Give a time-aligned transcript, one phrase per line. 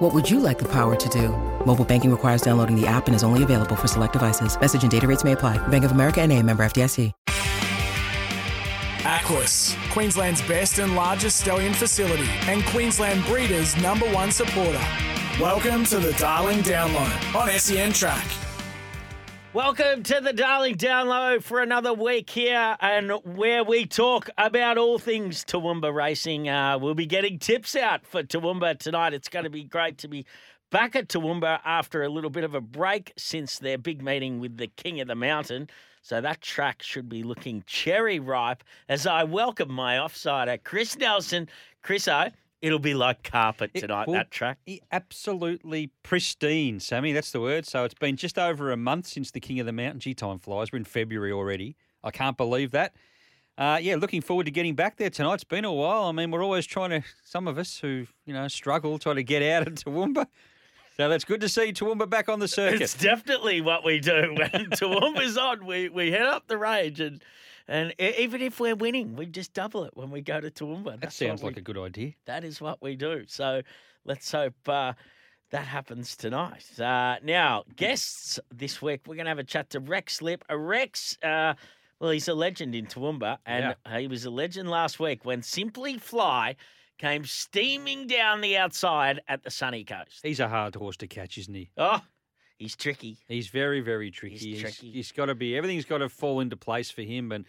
[0.00, 1.28] What would you like the power to do?
[1.66, 4.58] Mobile banking requires downloading the app and is only available for select devices.
[4.58, 5.58] Message and data rates may apply.
[5.68, 7.12] Bank of America and a member FDIC.
[9.04, 14.80] Aquis, Queensland's best and largest stallion facility and Queensland Breeders' number one supporter.
[15.38, 18.39] Welcome to the Darling Download on SEN Track.
[19.52, 24.96] Welcome to the Darling Download for another week here, and where we talk about all
[24.96, 26.48] things Toowoomba racing.
[26.48, 29.12] Uh, we'll be getting tips out for Toowoomba tonight.
[29.12, 30.24] It's going to be great to be
[30.70, 34.56] back at Toowoomba after a little bit of a break since their big meeting with
[34.56, 35.68] the King of the Mountain.
[36.00, 41.48] So that track should be looking cherry ripe as I welcome my offsider, Chris Nelson.
[41.82, 42.28] Chris O,
[42.62, 44.58] it'll be like carpet tonight, will that track.
[44.92, 47.12] absolutely pristine, Sammy.
[47.12, 47.66] That's the word.
[47.66, 50.00] So it's been just over a month since the King of the Mountain.
[50.00, 50.72] Gee, time flies.
[50.72, 51.76] We're in February already.
[52.02, 52.94] I can't believe that.
[53.58, 55.34] Uh, yeah, looking forward to getting back there tonight.
[55.34, 56.04] It's been a while.
[56.04, 59.22] I mean, we're always trying to, some of us who, you know, struggle trying to
[59.22, 60.26] get out of Toowoomba.
[60.96, 62.82] So that's good to see Toowoomba back on the circuit.
[62.82, 65.64] It's definitely what we do when Toowoomba's on.
[65.66, 67.22] We we head up the range and
[67.70, 71.00] and even if we're winning, we just double it when we go to Toowoomba.
[71.00, 72.12] that sounds like we, a good idea.
[72.26, 73.24] that is what we do.
[73.28, 73.62] So
[74.04, 74.94] let's hope uh,
[75.52, 76.64] that happens tonight.
[76.80, 80.44] Uh, now, guests this week, we're going to have a chat to Rex Lipp.
[80.50, 81.54] Uh, Rex, uh,
[82.00, 85.96] well, he's a legend in Toowoomba, and he was a legend last week when Simply
[85.96, 86.56] Fly
[86.98, 90.20] came steaming down the outside at the sunny coast.
[90.24, 91.70] He's a hard horse to catch, isn't he?
[91.76, 92.00] Oh,
[92.60, 93.18] he's tricky.
[93.26, 94.36] He's very, very tricky.
[94.36, 94.92] He's tricky.
[94.92, 97.32] he's got to be everything's got to fall into place for him.
[97.32, 97.44] And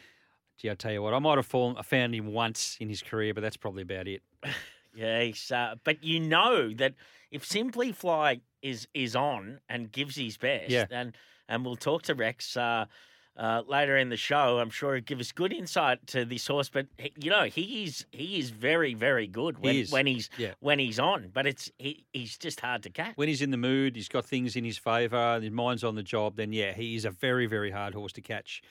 [0.58, 3.04] gee, I tell you what, I might have fallen, I found him once in his
[3.04, 4.24] career, but that's probably about it.
[4.94, 6.96] Yeah, he's, uh, but you know that
[7.32, 10.86] if Simply Fly is is on and gives his best, Yeah.
[10.92, 11.16] and
[11.48, 12.88] and we'll talk to Rex uh,
[13.38, 14.60] uh, later in the show.
[14.60, 16.70] I'm sure he'll give us good insight to this horse.
[16.70, 20.30] But he, you know, he is he is very very good when is, when he's
[20.38, 20.54] yeah.
[20.60, 21.30] when he's on.
[21.34, 23.16] But it's he, he's just hard to catch.
[23.16, 26.04] When he's in the mood, he's got things in his favour, his mind's on the
[26.04, 26.36] job.
[26.36, 28.62] Then yeah, he is a very, very hard horse to catch.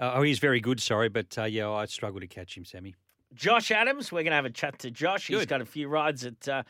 [0.00, 0.80] Uh, oh, he's very good.
[0.80, 2.94] Sorry, but uh, yeah, I struggle to catch him, Sammy.
[3.34, 4.12] Josh Adams.
[4.12, 5.28] We're going to have a chat to Josh.
[5.28, 6.62] He's got a few rides at uh,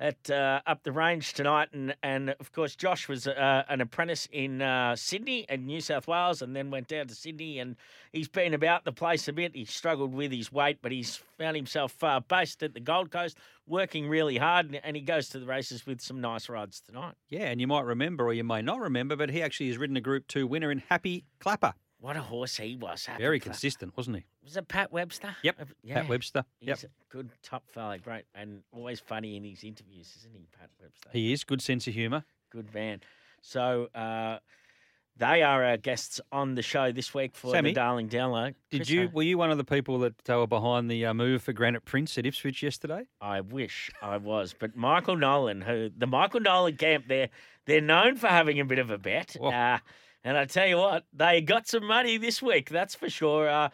[0.00, 4.28] at uh, up the range tonight, and and of course Josh was uh, an apprentice
[4.30, 7.76] in uh, Sydney and New South Wales, and then went down to Sydney, and
[8.12, 9.54] he's been about the place a bit.
[9.54, 11.96] He struggled with his weight, but he's found himself
[12.28, 13.36] based at the Gold Coast,
[13.66, 17.14] working really hard, and, and he goes to the races with some nice rides tonight.
[17.28, 19.96] Yeah, and you might remember, or you may not remember, but he actually has ridden
[19.96, 21.74] a Group Two winner in Happy Clapper.
[22.00, 23.06] What a horse he was!
[23.06, 24.24] Happy Very consistent, wasn't he?
[24.44, 25.34] Was it Pat Webster?
[25.42, 25.64] Yep, Uh,
[25.94, 26.44] Pat Webster.
[26.60, 30.46] He's Yep, a good top fella, great, and always funny in his interviews, isn't he,
[30.58, 31.08] Pat Webster?
[31.12, 32.24] he is good sense of humour.
[32.50, 33.00] Good man.
[33.42, 34.38] So uh,
[35.16, 38.54] they are our guests on the show this week for Sammy, the Darling Download.
[38.70, 39.10] Did Chris, you?
[39.12, 41.84] Were you one of the people that uh, were behind the uh, move for Granite
[41.84, 43.06] Prince at Ipswich yesterday?
[43.20, 47.28] I wish I was, but Michael Nolan, who the Michael Nolan camp, they're
[47.66, 49.36] they're known for having a bit of a bet.
[50.24, 53.48] Uh, and I tell you what, they got some money this week, that's for sure.
[53.48, 53.68] Uh,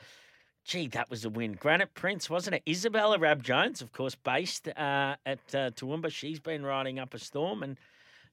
[0.64, 1.52] gee, that was a win.
[1.52, 2.62] Granite Prince, wasn't it?
[2.68, 6.10] Isabella Rab Jones, of course, based uh, at uh, Toowoomba.
[6.10, 7.62] She's been riding up a storm.
[7.62, 7.78] And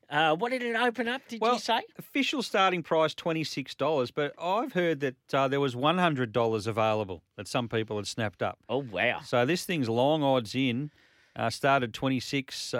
[0.09, 1.21] uh, what did it open up?
[1.27, 1.81] Did Well, you say?
[1.97, 6.31] Official starting price twenty six dollars, but I've heard that uh, there was one hundred
[6.33, 8.59] dollars available that some people had snapped up.
[8.67, 9.21] Oh wow!
[9.25, 10.91] So this thing's long odds in.
[11.33, 12.73] Uh, started twenty six.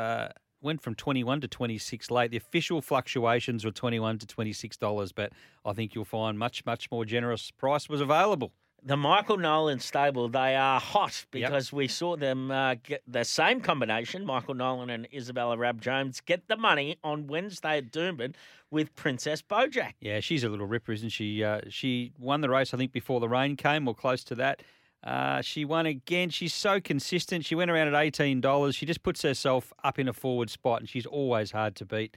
[0.62, 2.32] Went from 21 to 26 late.
[2.32, 5.32] The official fluctuations were 21 to 26 dollars, but
[5.66, 8.52] I think you'll find much much more generous price was available.
[8.84, 11.50] The Michael Nolan stable, they are hot Yep.
[11.50, 16.20] because we saw them uh, get the same combination, Michael Nolan and Isabella Rab Jones,
[16.20, 18.34] get the money on Wednesday at Doomben
[18.72, 19.94] with Princess Bojack.
[20.00, 21.44] Yeah, she's a little ripper, isn't she?
[21.44, 24.64] Uh, she won the race, I think, before the rain came or close to that.
[25.04, 26.30] Uh, she won again.
[26.30, 27.44] She's so consistent.
[27.46, 28.76] She went around at eighteen dollars.
[28.76, 32.16] She just puts herself up in a forward spot, and she's always hard to beat.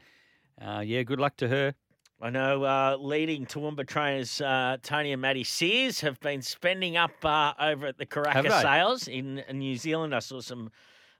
[0.60, 1.74] Uh, yeah, good luck to her.
[2.20, 7.12] I know uh, leading Toowoomba trainers uh, Tony and Maddie Sears have been spending up
[7.24, 8.62] uh, over at the they?
[8.62, 10.14] sales in New Zealand.
[10.14, 10.70] I saw some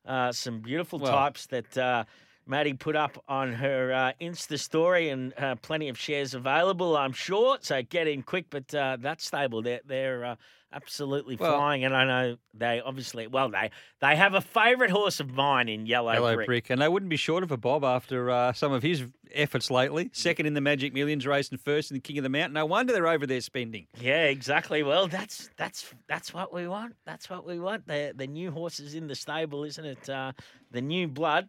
[0.06, 2.05] uh, some beautiful Well- types that uh,
[2.46, 7.12] Maddie put up on her uh, Insta story, and uh, plenty of shares available, I'm
[7.12, 7.58] sure.
[7.61, 8.46] So get in quick.
[8.50, 10.37] But uh, that stable, they're they're uh,
[10.73, 13.70] absolutely Well- flying, and I know they obviously well they
[14.00, 16.46] they have a favourite horse of mine in Yellow, Hello, Brick.
[16.46, 16.70] Brick.
[16.70, 20.11] And they wouldn't be short of a Bob after uh, some of his efforts lately.
[20.12, 22.52] Second in the Magic Millions race and first in the King of the Mountain.
[22.52, 23.87] No wonder they're over there spending.
[24.00, 24.82] Yeah, exactly.
[24.82, 26.94] Well, that's that's that's what we want.
[27.06, 27.87] That's what we want.
[27.87, 30.08] The the new horses in the stable, isn't it?
[30.08, 30.32] Uh,
[30.70, 31.49] the new blood,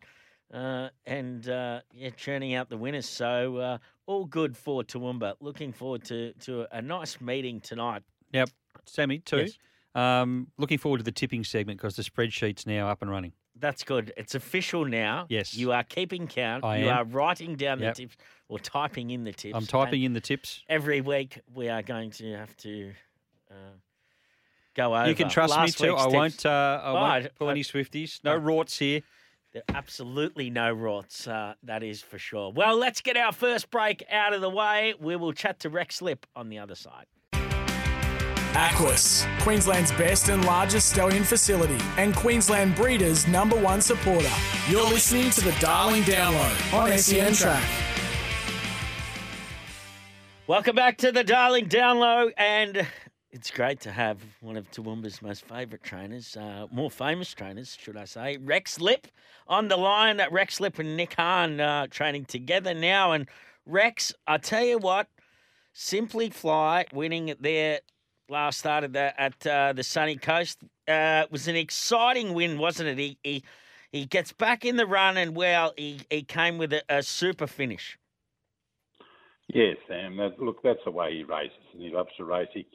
[0.54, 3.08] uh, and uh, yeah, churning out the winners.
[3.08, 5.36] So uh, all good for Toowoomba.
[5.40, 8.04] Looking forward to to a nice meeting tonight.
[8.34, 8.50] Yep.
[8.86, 9.38] Sammy, too.
[9.38, 9.58] Yes.
[9.96, 13.32] Um, looking forward to the tipping segment because the spreadsheet's now up and running.
[13.58, 14.12] That's good.
[14.18, 15.26] It's official now.
[15.30, 15.56] Yes.
[15.56, 16.66] you are keeping count.
[16.66, 16.98] I you am.
[16.98, 17.96] are writing down Yep.
[17.96, 18.18] the tips
[18.50, 19.56] or typing in the tips.
[19.56, 20.62] I'm typing And in the tips.
[20.68, 21.40] every week.
[21.54, 22.92] We are going to have to.
[23.50, 23.54] Uh,
[24.76, 25.08] Go over.
[25.08, 25.96] You can trust last me too.
[25.96, 26.14] I tips.
[26.14, 26.46] won't.
[26.46, 26.50] Uh,
[26.84, 28.22] I Oh, won't pull I- any Swifties.
[28.26, 29.02] No I- rorts here.
[29.56, 32.52] There are absolutely no rots, uh, that is for sure.
[32.52, 34.96] Well, let's get our first break out of the way.
[35.00, 37.06] We will chat to Rex Lipp on the other side.
[38.54, 44.28] Aquis, Queensland's best and largest stallion facility, and Queensland Breeders' number one supporter.
[44.70, 47.64] You're listening to the Darling Download on SEN Track.
[50.48, 52.86] Welcome back to the Darling Download, and
[53.36, 57.98] it's great to have one of Toowoomba's most favourite trainers, uh, more famous trainers, should
[57.98, 59.08] I say, Rex Lipp
[59.46, 60.22] on the line.
[60.32, 63.28] Rex Lipp and Nick Hahn uh, training together now, and
[63.66, 65.10] Rex, I tell you what,
[65.74, 67.82] Simply Fly winning it there
[68.30, 72.88] last start at the, at uh, the sunny coast uh, was an exciting win, wasn't
[72.88, 72.98] it?
[72.98, 73.44] He he,
[73.92, 77.48] he gets back in the run, and well, he, he came with a, a super
[77.48, 78.00] finish.
[79.48, 80.18] Yes, Sam.
[80.40, 82.48] Look, that's the way he races, and he loves to race.
[82.54, 82.66] He,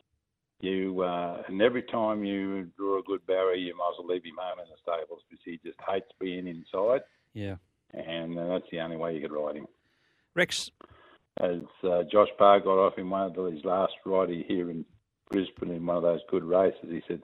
[0.60, 4.24] you uh, and every time you draw a good barrier, you might as well leave
[4.24, 7.00] him home in the stables because he just hates being inside,
[7.34, 7.56] Yeah.
[7.94, 9.66] and uh, that's the only way you could ride him.
[10.34, 10.70] Rex,
[11.40, 14.84] As uh, Josh Parr got off in one of his last ride here in
[15.30, 17.22] Brisbane in one of those good races, he said,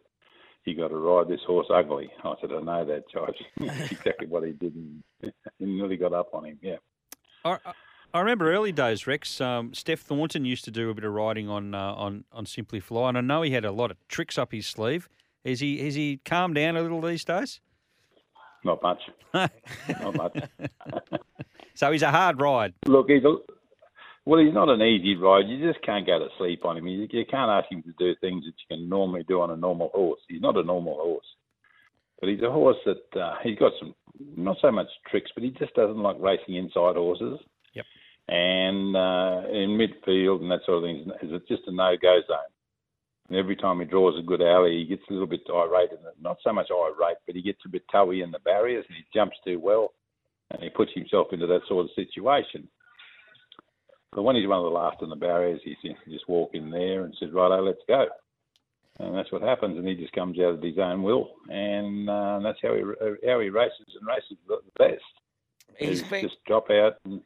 [0.65, 4.27] "You got to ride this horse ugly." I said, "I know that, Josh." That's exactly
[4.27, 5.03] what he did, and
[5.59, 6.59] he nearly got up on him.
[6.63, 6.77] Yeah.
[8.17, 9.41] I- remember early days, Rex.
[9.41, 12.81] Um, Steph Thornton used to do a bit of riding on uh, on on Simply
[12.81, 15.09] Fly, and I know he had a lot of tricks up his sleeve.
[15.45, 17.61] Is he has he calmed down a little these days?
[18.65, 19.01] Not much.
[19.35, 20.39] Not much.
[21.75, 22.73] So he's a hard ride.
[22.87, 23.37] Look, he's a,
[24.25, 25.47] well, he's not an easy ride.
[25.47, 26.87] You just can't go to sleep on him.
[26.89, 29.57] You, you can't ask him to do things that you can normally do on a
[29.57, 30.21] normal horse.
[30.27, 31.27] He's not a normal horse,
[32.19, 33.95] but he's a horse that uh, he's got some
[34.37, 37.39] not so much tricks, but he just doesn't like racing inside horses.
[37.75, 37.85] Yep.
[38.29, 42.53] And uh, in midfield and that sort of thing is is just a no-go zone.
[43.29, 46.01] And every time he draws a good alley, he gets a little bit irate, and
[46.21, 49.05] not so much irate, but he gets a bit toey in the barriers, and he
[49.13, 49.95] jumps too well,
[50.51, 52.69] and he puts himself into that sort of situation.
[54.13, 55.77] But when he's one of the last in the barriers, he
[56.09, 58.07] just walk in there and says, "Righto, let's go."
[58.99, 62.41] And that's what happens, and he just comes out of his own will, and uh,
[62.43, 62.83] that's how he
[63.29, 65.03] how he races and races the best.
[65.77, 67.21] He's been just drop out and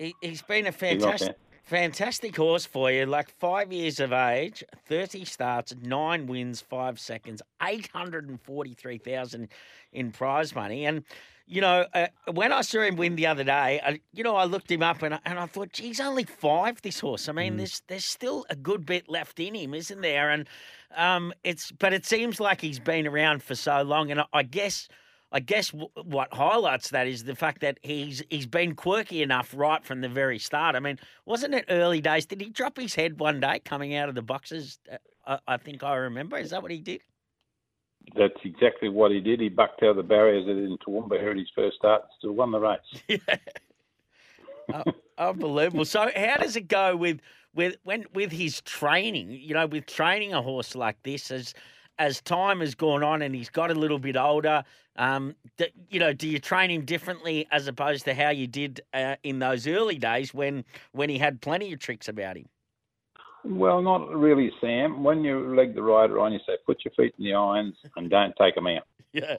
[0.00, 3.06] he, he's been a fantastic fantastic horse for you.
[3.06, 8.74] Like five years of age, thirty starts, nine wins, five seconds, eight hundred and forty
[8.74, 9.48] three thousand
[9.92, 10.86] in prize money.
[10.86, 11.04] And
[11.46, 14.44] you know, uh, when I saw him win the other day, I, you know, I
[14.44, 17.28] looked him up and I, and I thought, geez, only five this horse.
[17.28, 20.30] I mean, there's there's still a good bit left in him, isn't there?
[20.30, 20.48] And
[20.96, 24.42] um, it's but it seems like he's been around for so long, and I, I
[24.44, 24.88] guess.
[25.32, 29.52] I guess w- what highlights that is the fact that he's he's been quirky enough
[29.56, 30.74] right from the very start.
[30.74, 32.26] I mean, wasn't it early days?
[32.26, 34.78] Did he drop his head one day coming out of the boxes?
[34.90, 34.96] Uh,
[35.26, 36.36] I, I think I remember.
[36.36, 37.02] Is that what he did?
[38.16, 39.40] that's exactly what he did.
[39.40, 42.32] He bucked out the barriers that in Toowoomba here at his first start, and still
[42.32, 42.78] won the race.
[43.08, 43.36] yeah.
[44.72, 45.84] Oh, unbelievable.
[45.84, 47.20] So how does it go with
[47.54, 49.30] with when with his training?
[49.30, 51.54] You know, with training a horse like this as
[52.00, 54.64] as time has gone on and he's got a little bit older.
[54.96, 55.36] Um,
[55.88, 59.38] you know, do you train him differently as opposed to how you did uh, in
[59.38, 62.46] those early days when when he had plenty of tricks about him?
[63.44, 65.02] Well, not really, Sam.
[65.02, 68.10] When you leg the rider on, you say put your feet in the irons and
[68.10, 68.82] don't take them out.
[69.12, 69.38] Yeah,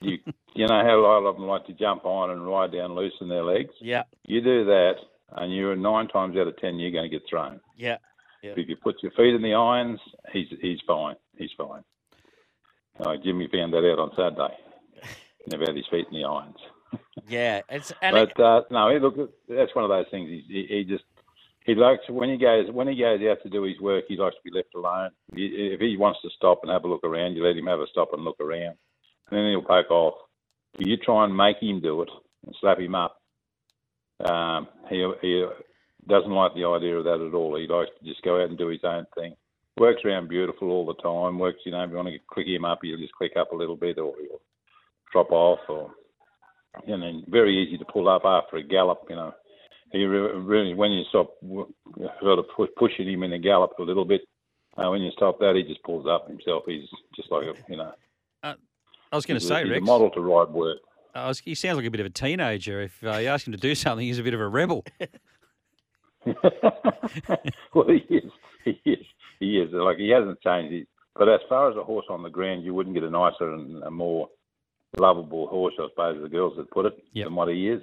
[0.00, 0.18] You
[0.54, 3.12] you know how a lot of them like to jump on and ride down loose
[3.20, 3.74] in their legs.
[3.80, 4.94] yeah, You do that,
[5.36, 7.60] and you're nine times out of ten you're going to get thrown.
[7.76, 7.98] yeah.
[8.52, 10.00] If you put your feet in the irons,
[10.32, 11.16] he's he's fine.
[11.36, 11.82] He's fine.
[13.00, 14.54] Uh, Jimmy found that out on Saturday.
[15.48, 16.56] Never had his feet in the irons.
[17.26, 19.16] Yeah, it's But uh, no, he, look,
[19.48, 20.28] that's one of those things.
[20.28, 21.04] He, he, he just
[21.64, 24.04] he likes when he goes when he goes out to do his work.
[24.08, 25.10] He likes to be left alone.
[25.34, 27.80] He, if he wants to stop and have a look around, you let him have
[27.80, 28.76] a stop and look around,
[29.30, 30.14] and then he'll poke off.
[30.78, 32.10] If you try and make him do it
[32.44, 33.16] and slap him up,
[34.24, 35.46] um, he, he
[36.08, 37.56] doesn't like the idea of that at all.
[37.56, 39.34] He likes to just go out and do his own thing.
[39.78, 41.38] Works around beautiful all the time.
[41.38, 43.56] Works, you know, if you want to click him up, he'll just click up a
[43.56, 44.40] little bit or he'll
[45.12, 45.90] drop off or,
[46.86, 49.32] and then very easy to pull up after a gallop, you know.
[49.92, 51.34] He really, when you stop
[52.20, 52.46] sort of
[52.76, 54.22] pushing him in a gallop a little bit,
[54.76, 56.64] uh, when you stop that, he just pulls up himself.
[56.66, 57.92] He's just like a, you know.
[58.42, 58.54] Uh,
[59.12, 59.82] I was going to say, he's Rex.
[59.82, 60.78] a model to ride work.
[61.14, 62.82] Uh, he sounds like a bit of a teenager.
[62.82, 64.84] If uh, you ask him to do something, he's a bit of a rebel.
[67.74, 68.30] well, he is.
[68.64, 69.06] He is.
[69.40, 69.70] He is.
[69.72, 70.86] Like he hasn't changed.
[71.14, 73.82] but as far as a horse on the ground, you wouldn't get a nicer and
[73.82, 74.28] a more
[74.98, 77.26] lovable horse, I suppose, the girls that put it, yep.
[77.26, 77.82] than what he is.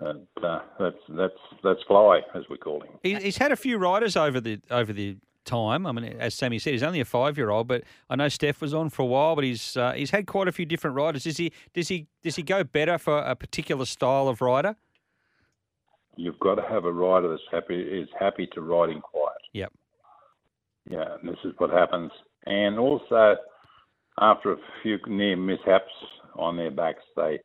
[0.00, 2.94] And uh, that's that's that's Fly, as we call him.
[3.02, 5.86] He's had a few riders over the over the time.
[5.86, 8.60] I mean, as Sammy said, he's only a five year old, but I know Steph
[8.60, 9.34] was on for a while.
[9.34, 11.24] But he's uh, he's had quite a few different riders.
[11.24, 14.76] Does he does he does he go better for a particular style of rider?
[16.16, 19.40] You've got to have a rider that's happy is happy to ride in quiet.
[19.52, 19.72] Yep.
[20.90, 22.10] Yeah, and this is what happens.
[22.46, 23.36] And also,
[24.20, 25.92] after a few near mishaps
[26.36, 27.40] on their backs, they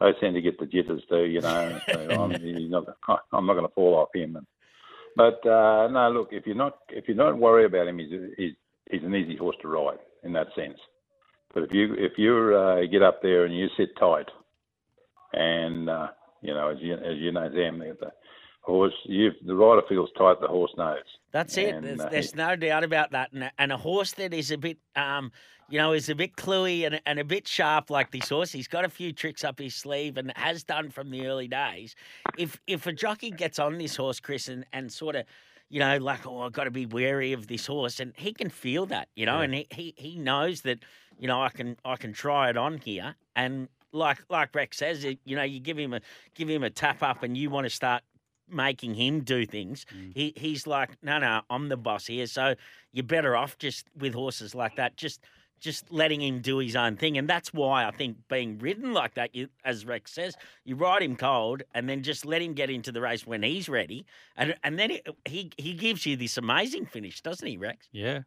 [0.00, 1.24] they tend to get the jitters too.
[1.24, 2.84] You know, so I'm, not,
[3.32, 4.36] I'm not going to fall off him.
[4.36, 4.46] And,
[5.16, 8.52] but uh, no, look, if you're not if you don't worry about him, he's, he's
[8.90, 10.78] he's an easy horse to ride in that sense.
[11.52, 14.28] But if you if you uh, get up there and you sit tight,
[15.32, 16.08] and uh,
[16.42, 18.12] you know as you as you know, Sam, the
[18.68, 20.98] horse, you the rider feels tight, the horse knows.
[21.32, 21.74] That's it.
[21.74, 23.32] And, there's, uh, there's, no doubt about that.
[23.32, 25.32] And, and, a horse that is a bit, um,
[25.68, 28.52] you know, is a bit cluey and, and a bit sharp like this horse.
[28.52, 31.94] He's got a few tricks up his sleeve and has done from the early days.
[32.36, 35.24] If if a jockey gets on this horse, Chris, and, and sort of,
[35.70, 38.48] you know, like, oh, I've got to be wary of this horse, and he can
[38.48, 39.44] feel that, you know, yeah.
[39.44, 40.78] and he, he he knows that,
[41.18, 45.04] you know, I can I can try it on here, and like like Rex says,
[45.04, 46.00] you know, you give him a
[46.34, 48.02] give him a tap up, and you want to start
[48.50, 49.84] making him do things.
[49.94, 50.12] Mm.
[50.14, 52.26] He he's like, no, no, I'm the boss here.
[52.26, 52.54] So
[52.92, 55.24] you're better off just with horses like that, just
[55.60, 57.18] just letting him do his own thing.
[57.18, 61.02] And that's why I think being ridden like that, you, as Rex says, you ride
[61.02, 64.06] him cold and then just let him get into the race when he's ready.
[64.36, 67.88] And and then it, he he gives you this amazing finish, doesn't he, Rex?
[67.92, 68.20] Yeah.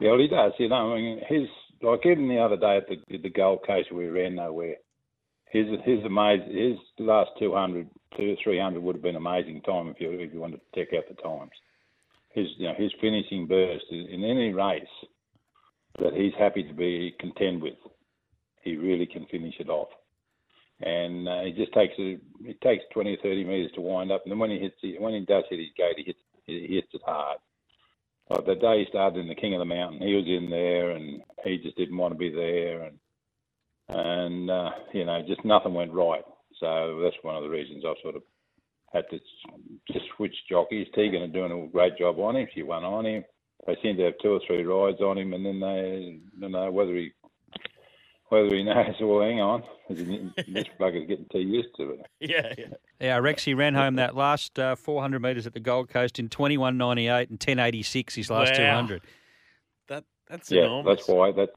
[0.00, 0.52] Yeah, well, he does.
[0.58, 1.46] You know, I mean, his
[1.82, 4.76] like even the other day at the the Gold Coast we ran nowhere.
[5.50, 10.00] His his amazing his last 200, two three hundred would have been amazing time if
[10.00, 11.52] you if you wanted to check out the times.
[12.30, 14.82] His you know his finishing burst in any race
[15.98, 17.74] that he's happy to be contend with.
[18.62, 19.88] He really can finish it off,
[20.80, 22.20] and uh, he just takes it.
[22.42, 25.14] It takes 20 or 30 metres to wind up, and then when he hits, when
[25.14, 27.38] he does hit his gate, he hits he hits it hard.
[28.30, 30.90] Like the day he started in the King of the Mountain, he was in there,
[30.90, 32.98] and he just didn't want to be there, and
[33.88, 36.22] and uh, you know just nothing went right.
[36.60, 38.22] So that's one of the reasons I sort of
[38.92, 39.18] had to
[39.92, 40.86] just switch jockeys.
[40.94, 42.46] Tegan are doing a great job on him.
[42.54, 43.24] She won on him
[43.66, 46.70] they seem to have two or three rides on him, and then they don't know
[46.70, 47.12] whether he
[48.30, 48.94] whether he knows.
[49.00, 52.06] Well, hang on, this bugger's getting too used to it.
[52.20, 52.66] Yeah, yeah.
[53.00, 57.30] Yeah, Rexy ran home that last uh, 400 metres at the Gold Coast in 21.98
[57.30, 58.56] and 10.86 his last wow.
[58.56, 59.02] 200.
[59.88, 60.98] That that's yeah, enormous.
[60.98, 61.52] that's why that's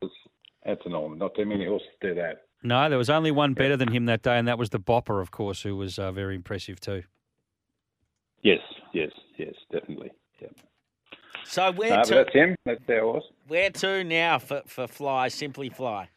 [0.65, 1.19] that's enormous.
[1.19, 2.43] Not too many horses do that.
[2.63, 5.21] No, there was only one better than him that day, and that was the Bopper,
[5.21, 7.03] of course, who was uh, very impressive too.
[8.41, 8.59] Yes,
[8.93, 10.11] yes, yes, definitely.
[10.41, 10.47] Yeah.
[11.45, 12.15] So where no, to?
[12.15, 12.55] That's him.
[12.65, 13.25] That's their horse.
[13.47, 15.27] Where to now for, for Fly?
[15.27, 16.09] Simply Fly.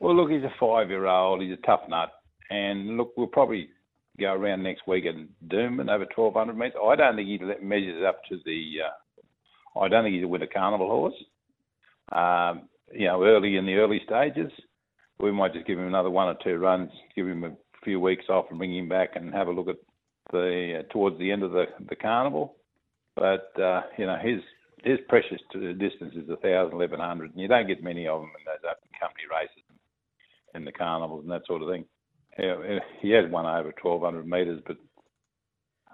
[0.00, 1.42] Well, look, he's a five-year-old.
[1.42, 2.12] He's a tough nut,
[2.50, 3.68] and look, we'll probably
[4.18, 6.74] go around next week and Doomben over 1,200 metres.
[6.82, 8.76] I don't think he measures up to the.
[8.84, 11.14] Uh, I don't think he's a winter carnival horse.
[12.12, 14.50] Um, you know, early in the early stages,
[15.18, 17.52] we might just give him another one or two runs, give him a
[17.84, 19.76] few weeks off, and bring him back and have a look at
[20.32, 22.56] the uh, towards the end of the the carnival.
[23.14, 24.40] But uh, you know, his
[24.84, 28.30] his precious distance is a thousand, eleven hundred, and you don't get many of them
[28.38, 29.65] in those open company races
[30.56, 31.84] and the carnivals and that sort of thing.
[32.36, 34.76] He, he has won over twelve hundred metres, but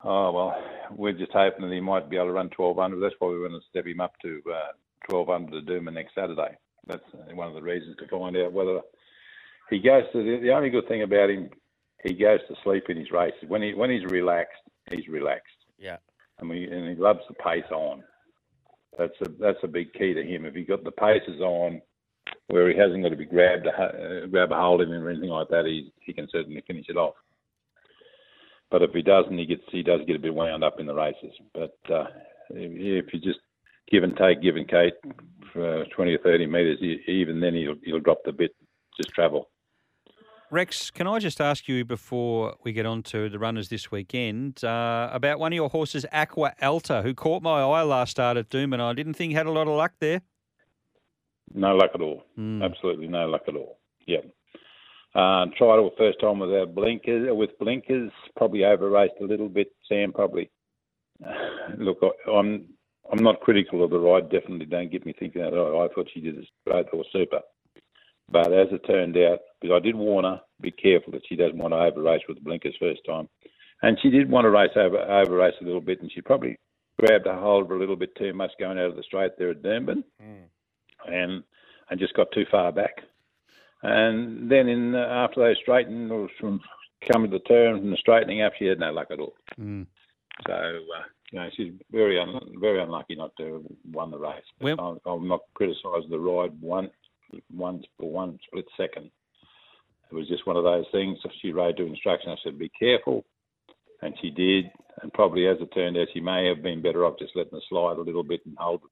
[0.04, 0.56] oh well,
[0.96, 3.00] we're just hoping that he might be able to run twelve hundred.
[3.00, 4.72] That's why we want to step him up to uh,
[5.08, 6.56] twelve hundred to Doomben next Saturday.
[6.86, 7.04] That's
[7.34, 8.80] one of the reasons to find out whether
[9.70, 11.50] he goes to the, the only good thing about him,
[12.02, 13.44] he goes to sleep in his races.
[13.46, 15.48] When he when he's relaxed, he's relaxed.
[15.78, 15.98] Yeah
[16.42, 18.02] and we and he loves the pace on.
[18.98, 20.44] That's a that's a big key to him.
[20.44, 21.80] If he got the paces on,
[22.52, 25.30] where he hasn't got to be grabbed uh, grab a hold of him or anything
[25.30, 27.14] like that, he he can certainly finish it off.
[28.70, 30.94] But if he doesn't, he gets he does get a bit wound up in the
[30.94, 31.32] races.
[31.54, 32.04] But uh,
[32.50, 33.40] if you just
[33.90, 34.92] give and take, give and take
[35.56, 36.78] uh, 20 or 30 metres,
[37.08, 38.54] even then he'll, he'll drop the bit,
[38.98, 39.48] just travel.
[40.50, 44.62] Rex, can I just ask you before we get on to the runners this weekend
[44.62, 48.50] uh, about one of your horses, Aqua Alta, who caught my eye last start at
[48.50, 50.20] Doom, and I didn't think had a lot of luck there.
[51.54, 52.24] No luck at all.
[52.38, 52.64] Mm.
[52.64, 53.78] Absolutely no luck at all.
[54.06, 54.20] Yeah.
[55.14, 59.72] Uh, tried it first time without blinkers, with blinkers, probably over raced a little bit.
[59.88, 60.50] Sam probably.
[61.78, 62.66] Look, I, I'm
[63.10, 64.30] I'm not critical of the ride.
[64.30, 65.52] Definitely don't get me thinking that.
[65.52, 67.40] Oh, I thought she did this great or super.
[68.30, 71.58] But as it turned out, because I did warn her, be careful that she doesn't
[71.58, 73.28] want to over race with the blinkers first time.
[73.82, 76.56] And she did want to race over over race a little bit, and she probably
[76.98, 79.50] grabbed a hold of a little bit too much going out of the straight there
[79.50, 80.44] at Doomben, mm.
[81.06, 81.42] And
[81.90, 83.02] and just got too far back.
[83.82, 86.60] And then in after they straightened, or from
[87.12, 89.34] coming to the turn and the straightening up, she had no luck at all.
[89.60, 89.86] Mm.
[90.46, 94.42] So uh, you know she's very un- very unlucky not to have won the race.
[94.60, 96.90] Well, I'm, I'm not criticising the ride one
[97.50, 99.10] one for one split second.
[100.10, 101.18] It was just one of those things.
[101.40, 102.30] She rode to instruction.
[102.30, 103.24] I said, "Be careful,"
[104.02, 104.70] and she did.
[105.00, 107.64] And probably, as it turned out, she may have been better off just letting it
[107.68, 108.82] slide a little bit and hold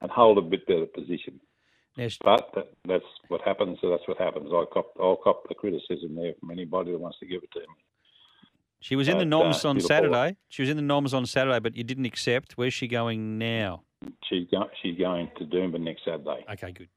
[0.00, 1.38] and hold a bit better position.
[2.00, 2.16] Yes.
[2.24, 3.76] But that, that's what happens.
[3.82, 4.48] So that's what happens.
[4.50, 7.60] I cop, I'll cop the criticism there from anybody that wants to give it to
[7.60, 7.66] me.
[8.80, 10.36] She was in the noms uh, on Saturday.
[10.48, 12.56] She was in the noms on Saturday, but you didn't accept.
[12.56, 13.82] Where's she going now?
[14.24, 16.46] She's go, she's going to Doomben next Saturday.
[16.50, 16.88] Okay, good.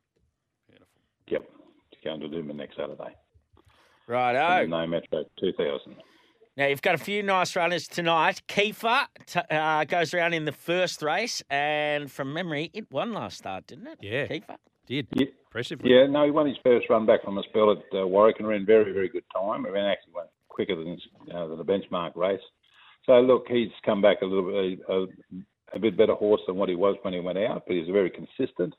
[1.28, 1.50] Yep,
[1.94, 3.14] she's going to Doomben next Saturday.
[4.08, 4.66] Right, oh.
[4.68, 5.98] No Metro 2000.
[6.56, 8.42] Now, you've got a few nice runners tonight.
[8.48, 13.40] Kiefer t- uh, goes around in the first race, and from memory, it won last
[13.40, 13.98] start, didn't it?
[14.02, 14.28] Yeah.
[14.28, 14.56] Kiefer?
[14.88, 15.08] Did.
[15.14, 15.28] Yeah.
[15.48, 15.92] Impressively.
[15.92, 18.48] Yeah, no, he won his first run back from a spell at uh, Warwick and
[18.48, 19.66] ran very, very good time.
[19.66, 20.98] He ran actually went quicker than,
[21.34, 22.42] uh, than the benchmark race.
[23.06, 25.06] So, look, he's come back a little bit, a,
[25.76, 28.10] a bit better horse than what he was when he went out, but he's very
[28.10, 28.74] consistent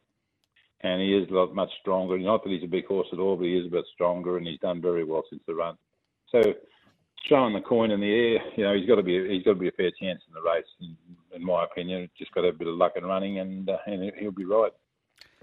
[0.85, 2.19] and he is a lot much stronger.
[2.19, 4.47] Not that he's a big horse at all, but he is a bit stronger, and
[4.47, 5.77] he's done very well since the run.
[6.31, 6.41] So,
[7.27, 9.59] throwing the coin in the air, you know, he's got to be he's got to
[9.59, 10.97] be a fair chance in the race, in,
[11.35, 12.09] in my opinion.
[12.19, 14.45] Just got to have a bit of luck in running, and uh, and he'll be
[14.45, 14.73] right.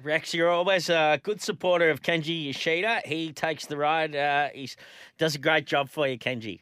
[0.03, 3.01] Rex, you're always a good supporter of Kenji Yoshida.
[3.05, 4.15] He takes the ride.
[4.15, 4.70] Uh, he
[5.17, 6.62] does a great job for you, Kenji.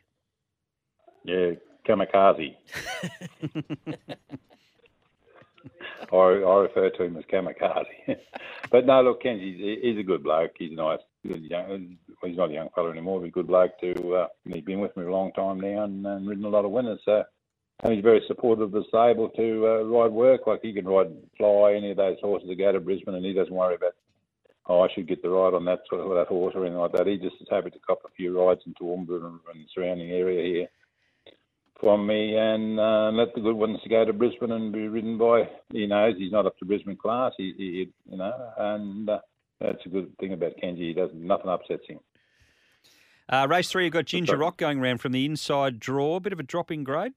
[1.24, 1.52] Yeah,
[1.88, 2.56] kamikaze.
[6.12, 7.86] I, I refer to him as kamikaze.
[8.72, 10.52] but no, look, Kenji, he's a good bloke.
[10.58, 11.00] He's nice.
[11.28, 13.22] Good young, he's not a young fella anymore.
[13.22, 14.16] He's a good bloke to.
[14.16, 16.72] Uh, he's been with me a long time now and, and ridden a lot of
[16.72, 17.00] winners.
[17.04, 17.24] So
[17.82, 20.48] and he's very supportive of the stable to uh, ride work.
[20.48, 23.34] Like he can ride fly any of those horses that go to Brisbane, and he
[23.34, 23.94] doesn't worry about.
[24.68, 26.92] Oh, I should get the ride on that sort of that horse or anything like
[26.92, 27.08] that.
[27.08, 29.40] He just is happy to cop a few rides into Toowoomba and,
[29.74, 30.68] surrounding area here
[31.80, 35.18] from me and uh, let the good ones to go to Brisbane and be ridden
[35.18, 35.50] by.
[35.72, 37.32] He knows he's not up to Brisbane class.
[37.38, 39.20] He, he you know, and uh,
[39.60, 40.90] that's a good thing about Kenji.
[40.90, 42.00] He doesn't nothing upsets him.
[43.28, 46.18] Uh, race three, you've got Ginger Rock going around from the inside draw.
[46.18, 47.14] A Bit of a drop in grade.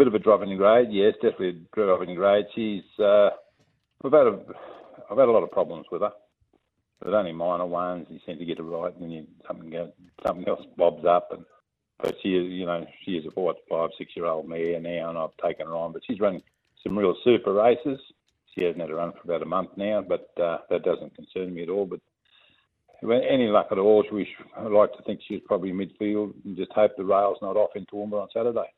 [0.00, 2.46] Bit of a drop in grade, yes, definitely a drop in grade.
[2.54, 3.28] She's uh,
[4.02, 4.38] I've had a
[5.10, 6.12] I've had a lot of problems with her.
[7.02, 8.06] But only minor ones.
[8.08, 9.92] You seem to get it right, and then you, something
[10.26, 11.44] something else bobs up, and
[11.98, 15.18] but she is, you know, she is a five, six year old mare now, and
[15.18, 15.92] I've taken her on.
[15.92, 16.42] But she's run
[16.82, 18.00] some real super races.
[18.54, 21.52] She hasn't had a run for about a month now, but uh, that doesn't concern
[21.52, 21.84] me at all.
[21.84, 22.00] But
[23.02, 24.26] any luck at all, we
[24.62, 28.22] like to think she's probably midfield and just hope the rail's not off in Toowoomba
[28.22, 28.72] on Saturday.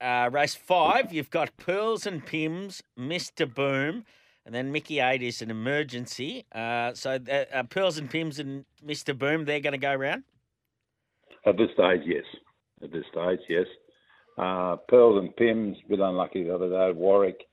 [0.00, 3.52] Uh, race five, you've got Pearls and Pims, Mr.
[3.52, 4.04] Boom,
[4.46, 6.46] and then Mickey Eight is an emergency.
[6.52, 9.16] Uh, so uh, Pearls and Pims and Mr.
[9.16, 10.24] Boom, they're going to go round?
[11.46, 12.24] At this stage, yes.
[12.82, 13.66] At this stage, yes.
[14.38, 16.92] Uh, Pearls and Pims, a bit unlucky the other day.
[16.92, 17.46] Warwick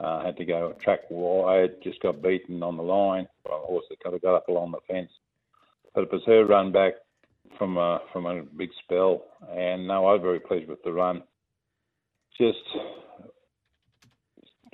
[0.00, 3.84] uh, had to go track wide, just got beaten on the line by a horse
[3.90, 5.10] that kind of got up along the fence.
[5.94, 6.94] But it was her run back
[7.58, 11.22] from a, from a big spell, and no, I was very pleased with the run.
[12.38, 12.58] Just,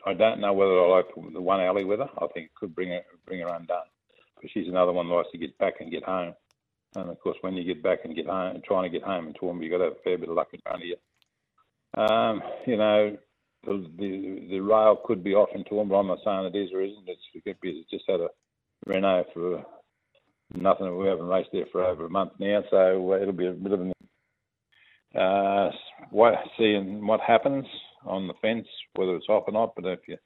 [0.07, 2.09] I don't know whether I like the one alley with her.
[2.19, 3.89] I think it could bring her bring her undone,
[4.37, 6.35] because she's another one that likes to get back and get home.
[6.95, 9.35] And of course, when you get back and get home, trying to get home in
[9.35, 10.97] Toowoomba, you've got to have a fair bit of luck in front of you.
[12.01, 13.17] Um, you know,
[13.65, 15.99] the, the, the rail could be off in Toowoomba.
[15.99, 17.09] I'm not saying it is or isn't.
[17.09, 18.29] It's, it could be, it's just had a
[18.87, 19.65] Renault for
[20.55, 20.97] nothing.
[20.97, 23.73] We haven't raced there for over a month now, so uh, it'll be a bit
[23.73, 23.93] of an
[25.17, 25.71] uh,
[26.11, 27.67] what, seeing what happens
[28.05, 29.75] on the fence, whether it's off or not.
[29.75, 30.17] But if you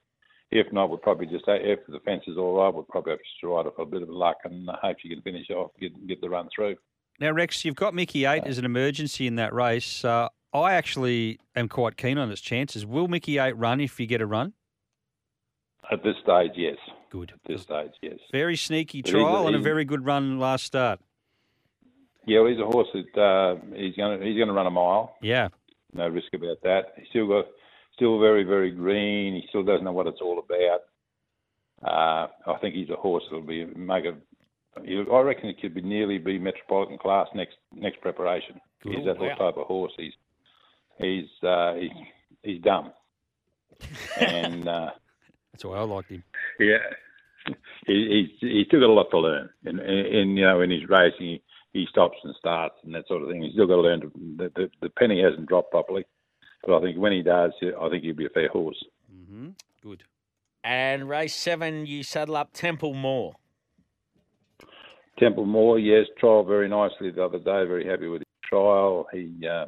[0.51, 3.47] if not, we'll probably just if the fence is all right, we'll probably have to
[3.47, 6.21] ride it for a bit of luck and hope she can finish off, get get
[6.21, 6.75] the run through.
[7.19, 10.03] Now, Rex, you've got Mickey Eight as an emergency in that race.
[10.03, 12.85] Uh, I actually am quite keen on its chances.
[12.85, 14.53] Will Mickey Eight run if you get a run?
[15.91, 16.77] At this stage, yes.
[17.09, 17.31] Good.
[17.33, 18.17] At this stage, yes.
[18.31, 20.99] Very sneaky trial and a very good run last start.
[22.31, 24.71] Yeah, well, he's a horse that uh, he's going to he's going to run a
[24.71, 25.15] mile.
[25.21, 25.49] Yeah.
[25.93, 26.93] No risk about that.
[26.97, 27.45] He's still got
[27.95, 29.33] still very very green.
[29.35, 30.81] He still doesn't know what it's all about.
[31.83, 34.15] Uh, I think he's a horse that'll be make a.
[34.77, 38.61] I reckon it could be nearly be metropolitan class next next preparation.
[38.83, 38.95] Good.
[38.95, 39.35] He's that Wow.
[39.35, 39.91] type of horse.
[39.97, 40.13] He's
[40.99, 41.91] he's uh, he's
[42.43, 42.91] he's dumb,
[44.19, 44.91] and uh,
[45.51, 46.23] That's why I liked him.
[46.59, 46.77] yeah,
[47.87, 49.49] he he's he's still got a lot to learn.
[49.65, 51.41] And, and, and you know, in his racing, he,
[51.73, 53.41] he stops and starts and that sort of thing.
[53.41, 54.01] He's still got to learn.
[54.01, 56.05] To, the, the the penny hasn't dropped properly,
[56.65, 58.83] but I think when he does, I think he'll be a fair horse.
[59.09, 59.49] hmm
[59.81, 60.03] Good.
[60.63, 63.33] And race seven, you saddle up Temple Moore.
[65.17, 67.65] Temple Moore, yes, trial very nicely the other day.
[67.65, 69.07] Very happy with his trial.
[69.11, 69.65] He uh,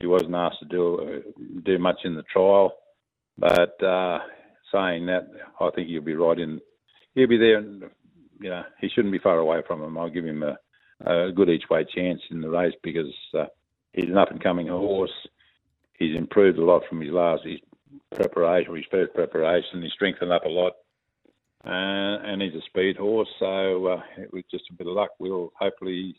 [0.00, 2.74] he wasn't asked to do uh, do much in the trial,
[3.38, 4.18] but uh,
[4.72, 5.28] saying that,
[5.60, 6.60] I think he'll be right in.
[7.14, 7.58] He'll be there.
[7.58, 7.84] And,
[8.40, 9.96] you know, he shouldn't be far away from him.
[9.96, 10.56] I'll give him a,
[11.04, 13.46] a good each way chance in the race because uh,
[13.92, 15.10] he's an up and coming horse.
[15.98, 17.60] He's improved a lot from his last his
[18.14, 19.82] preparation, his first preparation.
[19.82, 20.72] He's strengthened up a lot
[21.66, 23.28] uh, and he's a speed horse.
[23.38, 24.00] So uh,
[24.32, 26.14] with just a bit of luck, we'll hopefully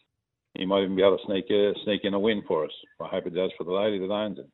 [0.55, 2.71] he might even be able to sneak a, sneak in a win for us.
[3.01, 4.49] I hope it does for the lady that owns it.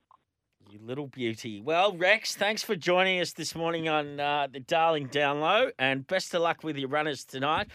[0.69, 1.61] You little beauty.
[1.61, 6.33] Well, Rex, thanks for joining us this morning on uh, the Darling Download, and best
[6.33, 7.67] of luck with your runners tonight.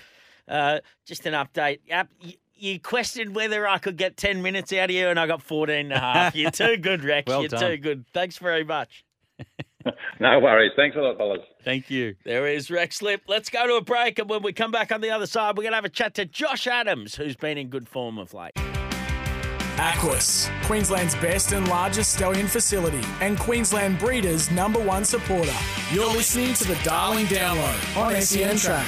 [0.49, 1.81] Uh, just an update.
[1.87, 5.27] Yep, you, you questioned whether I could get 10 minutes out of you, and I
[5.27, 6.35] got 14 and a half.
[6.35, 7.29] You're too good, Rex.
[7.29, 7.61] Well You're done.
[7.71, 8.05] too good.
[8.13, 9.05] Thanks very much.
[10.21, 10.73] No worries.
[10.77, 11.41] Thanks a lot, fellas.
[11.65, 12.15] Thank you.
[12.25, 13.23] There is Rex Lipp.
[13.27, 15.63] Let's go to a break, and when we come back on the other side, we're
[15.63, 18.53] going to have a chat to Josh Adams, who's been in good form of late.
[19.79, 25.55] Aquis, Queensland's best and largest stallion facility, and Queensland Breeders' number one supporter.
[25.93, 28.87] You're listening to the Darling Download on SEN Track.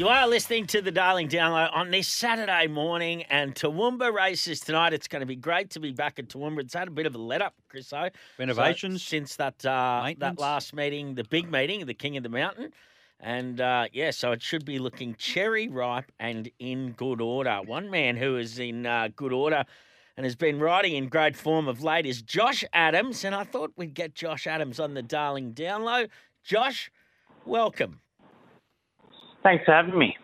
[0.00, 4.94] You are listening to the Darling Download on this Saturday morning, and Toowoomba races tonight.
[4.94, 6.60] It's going to be great to be back at Toowoomba.
[6.60, 7.92] It's had a bit of a let up, Chris.
[7.92, 8.08] O.
[8.38, 9.02] Renovations.
[9.02, 12.72] So, since that uh, that last meeting, the big meeting, the King of the Mountain,
[13.20, 17.60] and uh, yeah, so it should be looking cherry ripe and in good order.
[17.62, 19.66] One man who is in uh, good order
[20.16, 23.74] and has been riding in great form of late is Josh Adams, and I thought
[23.76, 26.08] we'd get Josh Adams on the Darling Download.
[26.42, 26.90] Josh,
[27.44, 28.00] welcome.
[29.42, 30.16] Thanks for having me.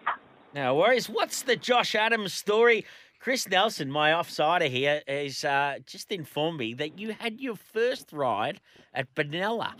[0.54, 1.08] No worries.
[1.08, 2.84] What's the Josh Adams story?
[3.18, 8.12] Chris Nelson, my offsider here, is uh, just informed me that you had your first
[8.12, 8.60] ride
[8.94, 9.72] at Benalla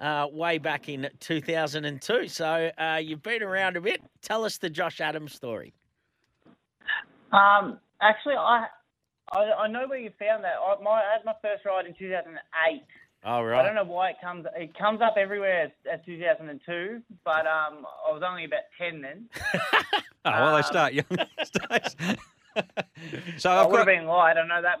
[0.00, 2.28] uh, way back in 2002.
[2.28, 4.00] So uh, you've been around a bit.
[4.22, 5.72] Tell us the Josh Adams story.
[7.32, 8.66] Um, actually, I,
[9.32, 10.54] I I know where you found that.
[10.54, 12.82] I, my, I had my first ride in 2008.
[13.24, 14.44] All I don't know why it comes.
[14.54, 19.28] It comes up everywhere as, as 2002, but um, I was only about 10 then.
[20.26, 21.04] Oh, well, they Um, start young.
[23.36, 23.86] so I I've would have got.
[23.86, 24.36] been light.
[24.38, 24.80] I know that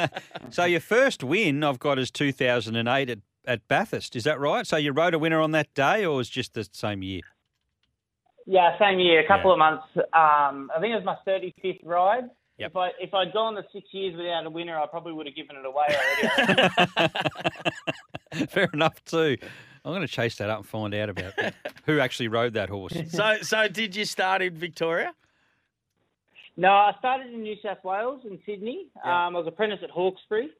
[0.00, 0.22] much.
[0.50, 4.16] so your first win I've got is 2008 at, at Bathurst.
[4.16, 4.66] Is that right?
[4.66, 7.20] So you rode a winner on that day, or was just the same year?
[8.46, 9.20] yeah, same year.
[9.20, 9.52] A couple Yeah.
[9.52, 9.84] of months.
[9.96, 12.30] Um, I think it was my 35th ride.
[12.60, 12.70] Yep.
[12.72, 15.34] If I if I'd gone the six years without a winner, I probably would have
[15.34, 16.68] given it away already.
[18.50, 19.38] Fair enough too.
[19.84, 21.32] I'm going to chase that up and find out about
[21.86, 22.92] who actually rode that horse.
[23.08, 25.14] So, so did you start in Victoria?
[26.58, 28.88] No, I started in New South Wales in Sydney.
[29.04, 29.26] Yeah.
[29.28, 30.50] Um, I was apprentice at Hawkesbury,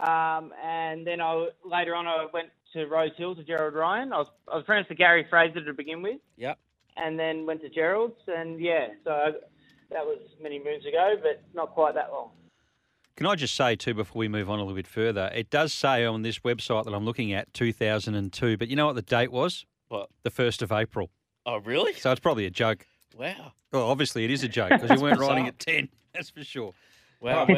[0.00, 4.12] um, and then I later on I went to Rose Hill to Gerald Ryan.
[4.12, 6.58] I was, I was apprentice to Gary Fraser to begin with, Yep.
[6.96, 9.30] and then went to Gerald's, and yeah, so I,
[9.90, 12.30] that was many moons ago, but not quite that long.
[13.16, 15.72] Can I just say too, before we move on a little bit further, it does
[15.72, 19.32] say on this website that I'm looking at 2002, but you know what the date
[19.32, 19.66] was?
[19.88, 20.08] What?
[20.22, 21.10] The first of April.
[21.44, 21.94] Oh, really?
[21.94, 22.86] So it's probably a joke.
[23.16, 23.52] Wow.
[23.72, 25.30] Well, obviously it is a joke because you weren't bizarre.
[25.34, 25.88] riding at 10.
[26.14, 26.74] That's for sure.
[27.20, 27.48] Well,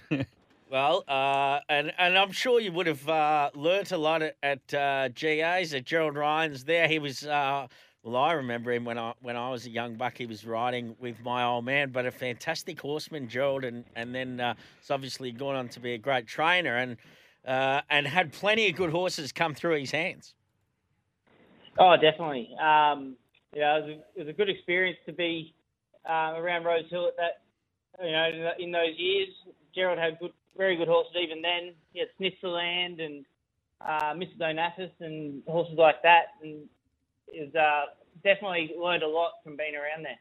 [0.70, 4.72] well, uh, and and I'm sure you would have uh, learnt a lot at, at
[4.72, 6.64] uh, GA's at Gerald Ryan's.
[6.64, 7.26] There, he was.
[8.04, 10.18] Well, I remember him when I when I was a young buck.
[10.18, 14.40] He was riding with my old man, but a fantastic horseman, Gerald, and and then
[14.40, 16.98] uh, he's obviously gone on to be a great trainer and
[17.46, 20.34] uh, and had plenty of good horses come through his hands.
[21.78, 22.50] Oh, definitely.
[22.60, 23.16] Um,
[23.54, 25.54] yeah, it was, a, it was a good experience to be
[26.08, 28.04] uh, around Rose Hill at that.
[28.04, 29.28] You know, in those years,
[29.74, 31.14] Gerald had good, very good horses.
[31.18, 33.24] Even then, he had Snitzerland and
[33.80, 34.36] uh, Mr.
[34.38, 36.68] Donatus and horses like that, and
[37.32, 37.84] is uh,
[38.22, 40.18] definitely learned a lot from being around there.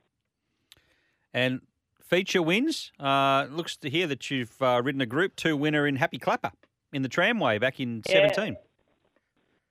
[1.33, 1.61] And
[2.03, 2.91] feature wins.
[2.99, 6.51] Uh, looks to hear that you've uh, ridden a Group 2 winner in Happy Clapper
[6.91, 8.31] in the tramway back in Yeah.
[8.33, 8.57] 17.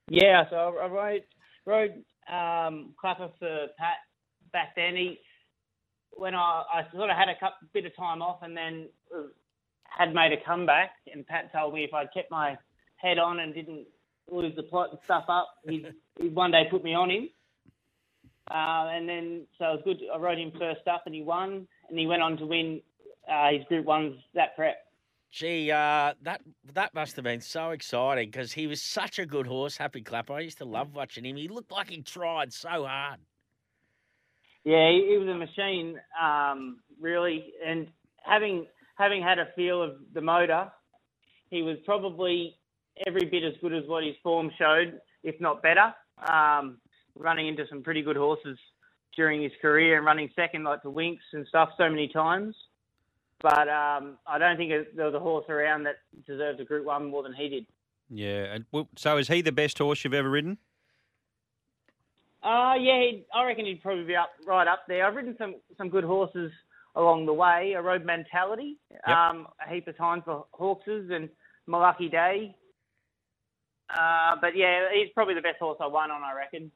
[0.09, 1.23] Yeah, so I, I rode
[1.65, 3.99] rode um, Clapper for Pat
[4.53, 4.97] back then.
[4.97, 5.21] He
[6.11, 8.89] when I, I sort of had a couple, bit of time off and then
[9.85, 12.57] had made a comeback, and Pat told me if I'd kept my
[12.97, 13.87] head on and didn't
[14.31, 15.87] lose the plot and stuff up, he'd,
[16.21, 17.29] he'd one day put me on him.
[18.51, 19.99] Uh, and then so it was good.
[20.13, 22.81] I rode him first up, and he won, and he went on to win
[23.31, 24.77] uh, his Group Ones that prep.
[25.31, 26.43] Gee, uh, that
[26.75, 30.35] that must have been so exciting because he was such a good horse, Happy Clapper.
[30.35, 31.37] I used to love watching him.
[31.37, 33.21] He looked like he tried so hard.
[34.65, 37.53] Yeah, he, he was a machine, um, really.
[37.67, 37.87] And
[38.25, 40.71] having having had a feel of the motor,
[41.49, 42.57] he was probably
[43.07, 45.95] every bit as good as what his form showed, if not better.
[46.29, 46.79] Um,
[47.19, 48.59] running into some pretty good horses
[49.17, 52.55] during his career and running second like the Winx and stuff so many times.
[53.41, 57.11] But um, I don't think there was a horse around that deserved a Group One
[57.11, 57.67] more than he did.
[58.09, 58.55] Yeah.
[58.55, 58.65] And
[58.97, 60.59] so is he the best horse you've ever ridden?
[62.43, 65.07] Uh, yeah, he'd, I reckon he'd probably be up right up there.
[65.07, 66.51] I've ridden some some good horses
[66.97, 67.75] along the way.
[67.77, 69.17] I rode Mentality Yep.
[69.17, 71.29] um, a heap of times for Hawkses and
[71.67, 72.55] My Lucky Day.
[73.97, 76.71] Uh, but yeah, he's probably the best horse I won on, I reckon.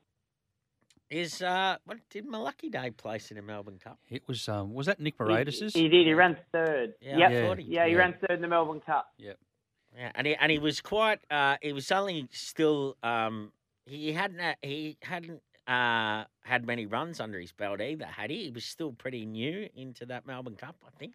[1.08, 3.98] Is uh, what did Malucky Day place in the Melbourne Cup?
[4.08, 6.06] It was um, was that Nick He, he did.
[6.06, 6.94] He ran third.
[7.00, 7.30] Yeah, yep.
[7.30, 7.84] Yeah, thought he- he yeah.
[7.94, 9.12] ran third in the Melbourne Cup.
[9.16, 11.20] Yeah, and he and he was quite.
[11.30, 12.96] Uh, he was only still.
[13.04, 13.52] Um,
[13.86, 14.40] he hadn't.
[14.40, 15.42] uh, He hadn't.
[15.68, 18.44] Uh, had many runs under his belt either, had he?
[18.44, 21.14] He was still pretty new into that Melbourne Cup, I think.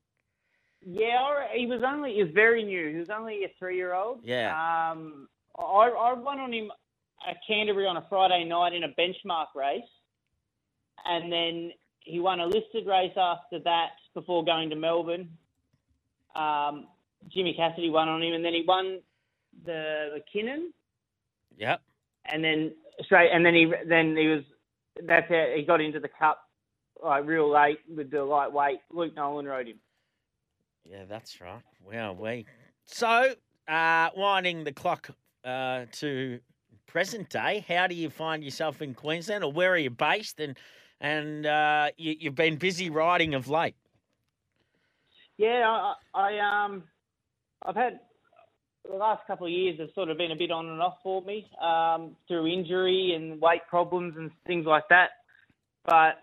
[0.86, 2.90] Yeah, he was only he was very new.
[2.90, 4.22] He was only a three year old.
[4.24, 4.52] Yeah.
[4.92, 6.72] Um, I I won on him
[7.28, 9.84] at Canterbury on a Friday night in a benchmark race,
[11.06, 15.30] and then he won a listed race after that before going to Melbourne.
[16.36, 16.88] Um,
[17.30, 19.00] Jimmy Cassidy won on him, and then he won
[19.66, 20.70] the McKinnon,
[21.58, 21.82] Yep.
[22.26, 24.44] and then straight, and then he then he was
[25.06, 26.48] that's how he got into the cup
[27.04, 28.80] like real late with the lightweight.
[28.92, 29.80] Luke Nolan rode him.
[30.86, 31.62] Yeah, that's right.
[31.84, 32.46] Wow, we.
[32.86, 33.34] So,
[33.68, 35.10] uh, winding the clock
[35.44, 36.40] uh, to
[36.88, 40.40] present day, how do you find yourself in Queensland, or where are you based?
[40.40, 40.58] And
[41.00, 43.76] and uh, you, you've been busy riding of late.
[45.38, 46.84] Yeah, I, I um,
[47.66, 48.00] I've had
[48.90, 51.22] the last couple of years have sort of been a bit on and off for
[51.22, 55.10] me um, through injury and weight problems and things like that.
[55.86, 56.18] But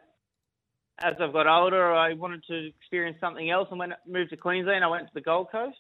[1.03, 4.37] as I've got older, I wanted to experience something else, and when I moved to
[4.37, 5.79] Queensland, I went to the Gold Coast.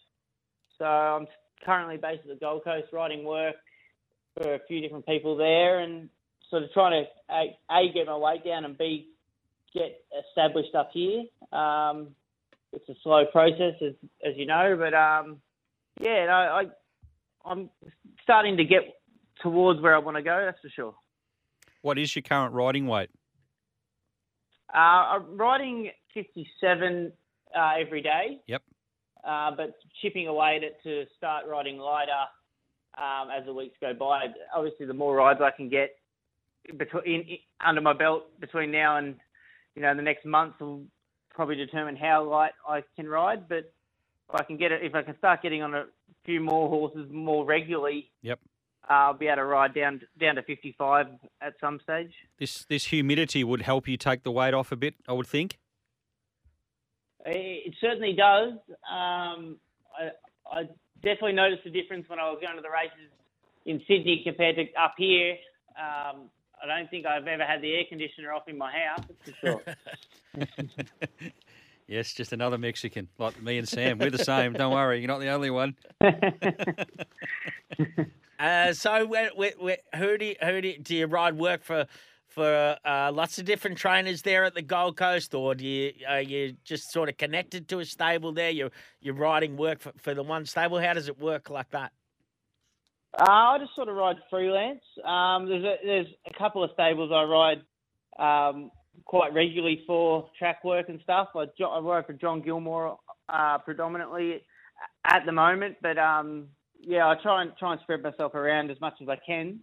[0.78, 1.26] So I'm
[1.64, 3.56] currently based at the Gold Coast, writing work
[4.36, 6.08] for a few different people there, and
[6.50, 9.08] sort of trying to a, a get my weight down and b
[9.74, 11.24] get established up here.
[11.52, 12.08] Um,
[12.72, 13.94] it's a slow process, as
[14.24, 15.40] as you know, but um,
[16.00, 16.64] yeah, no, I
[17.44, 17.70] I'm
[18.22, 18.82] starting to get
[19.42, 20.42] towards where I want to go.
[20.44, 20.94] That's for sure.
[21.82, 23.10] What is your current riding weight?
[24.74, 27.12] Uh, I'm riding 57
[27.56, 28.40] uh, every day.
[28.46, 28.62] Yep.
[29.28, 32.12] Uh, but chipping away at it to start riding lighter
[32.96, 34.24] um, as the weeks go by.
[34.54, 35.96] Obviously, the more rides I can get
[36.78, 39.16] between in, in, under my belt between now and
[39.74, 40.82] you know the next month will
[41.28, 43.48] probably determine how light I can ride.
[43.50, 43.70] But
[44.28, 45.84] if I can get it, if I can start getting on a
[46.24, 48.40] few more horses more regularly, Yep.
[48.88, 51.06] uh, I'll be able to ride down down to 55
[51.42, 52.14] at some stage.
[52.38, 55.58] This this humidity would help you take the weight off a bit, I would think.
[57.30, 58.52] It certainly does.
[58.90, 59.56] Um,
[59.96, 60.10] I,
[60.50, 60.62] I
[61.02, 63.10] definitely noticed the difference when I was going to the races
[63.66, 65.36] in Sydney compared to up here.
[65.76, 66.30] Um,
[66.62, 69.40] I don't think I've ever had the air conditioner off in my house, that's for
[69.40, 69.62] sure.
[71.88, 73.96] Yes, just another Mexican like me and Sam.
[73.96, 74.52] We're the same.
[74.52, 75.74] Don't worry, you're not the only one.
[78.38, 81.64] Uh, so, where, where, where, who do you, who do you, do you ride work
[81.64, 81.86] for?
[82.28, 86.20] For uh, lots of different trainers there at the Gold Coast, or do you are
[86.20, 88.50] you just sort of connected to a stable there?
[88.50, 90.78] You're you're riding work for, for the one stable.
[90.78, 91.90] How does it work like that?
[93.18, 94.82] Uh, I just sort of ride freelance.
[95.04, 97.62] Um, there's a, there's a couple of stables I ride
[98.18, 98.70] um,
[99.04, 101.28] quite regularly for track work and stuff.
[101.34, 104.42] I, I ride for John Gilmore uh, predominantly
[105.04, 106.48] at the moment, but um,
[106.80, 109.60] yeah, I try and try and spread myself around as much as I can.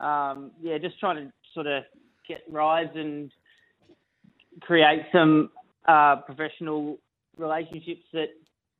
[0.00, 1.82] Um, yeah, just trying to sort of
[2.28, 3.32] get rides and
[4.60, 5.50] create some
[5.88, 6.98] uh, professional
[7.36, 8.28] relationships that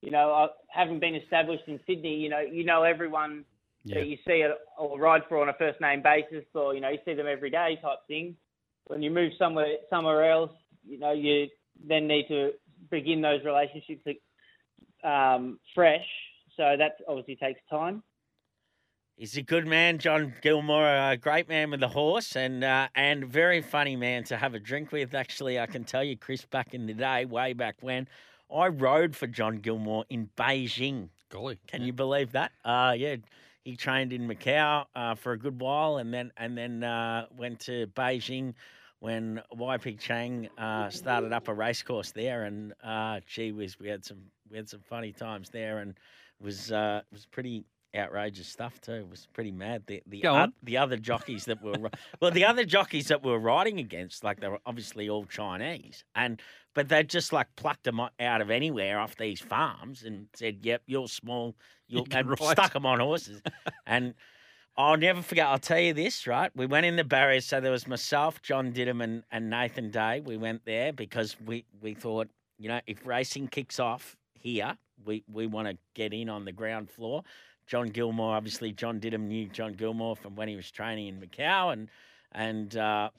[0.03, 3.45] you know, I, having been established in Sydney, you know, you know everyone
[3.85, 4.01] Yeah.
[4.01, 6.91] that you see it or ride for on a first name basis, or you know,
[6.91, 8.37] you see them every day type thing.
[8.89, 10.53] When you move somewhere somewhere else,
[10.85, 11.49] you know, you
[11.85, 12.53] then need to
[12.91, 14.07] begin those relationships
[15.03, 16.07] um, fresh.
[16.57, 18.03] So that obviously takes time.
[19.17, 23.25] He's a good man, John Gilmore, a great man with a horse, and uh, and
[23.25, 25.15] very funny man to have a drink with.
[25.15, 28.09] Actually, I can tell you, Chris, back in the day, way back when,
[28.55, 31.09] I rode for John Gilmore in Beijing.
[31.31, 31.59] Golly.
[31.67, 32.53] Can you believe that?
[32.63, 33.17] Uh, yeah,
[33.65, 37.61] he trained in Macau uh, for a good while, and then and then uh, went
[37.61, 38.53] to Beijing
[38.99, 44.05] when YP Chang uh, started up a racecourse there, and uh, gee whiz, we had
[44.05, 44.19] some
[44.51, 45.93] we had some funny times there, and
[46.39, 47.65] it was uh, it was pretty
[47.97, 48.93] outrageous stuff too.
[48.93, 49.85] It was pretty mad.
[49.87, 53.79] The the o- the other jockeys that were well, the other jockeys that were riding
[53.79, 56.41] against, like they were obviously all Chinese, and
[56.75, 60.83] but they just like plucked them out of anywhere off these farms and said, "Yep,
[60.87, 61.55] you're small."
[61.89, 62.51] You'll, You can and ride.
[62.53, 63.41] stuck them on horses,
[63.87, 64.15] and
[64.77, 65.47] I'll never forget.
[65.47, 66.51] I'll tell you this, right?
[66.55, 67.47] We went in the barriers.
[67.47, 70.21] So there was myself, John Didham, and, and Nathan Day.
[70.21, 72.29] We went there because we, we thought,
[72.59, 76.53] you know, if racing kicks off here, we, we want to get in on the
[76.53, 77.23] ground floor.
[77.67, 81.73] John Gilmore, obviously, John Didham knew John Gilmore from when he was training in Macau,
[81.73, 81.89] and
[82.33, 83.11] and uh,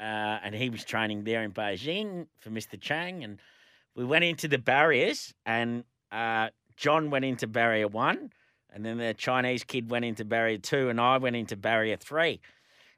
[0.00, 2.80] uh, and he was training there in Beijing for Mr.
[2.80, 3.38] Chang, and
[3.94, 8.30] we went into the barriers, and uh, John went into barrier one,
[8.70, 12.40] and then the Chinese kid went into barrier two, and I went into barrier three.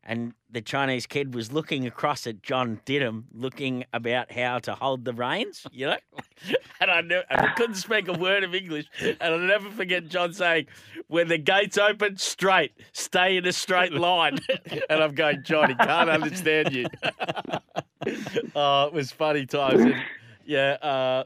[0.04, 5.04] And the Chinese kid was looking across at John Didham, looking about how to hold
[5.04, 5.98] the reins, you know?
[6.80, 8.86] and, I and I couldn't speak a word of English.
[9.00, 10.66] And I'll never forget John saying,
[11.06, 14.40] when the gates open, straight, stay in a straight line.
[14.90, 16.86] and I'm going, John, he can't understand you.
[18.56, 19.82] oh, it was funny times.
[19.82, 20.02] And,
[20.44, 21.24] yeah, uh,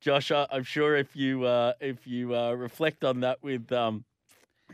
[0.00, 4.04] Josh, I'm sure if you uh, if you uh, reflect on that with um,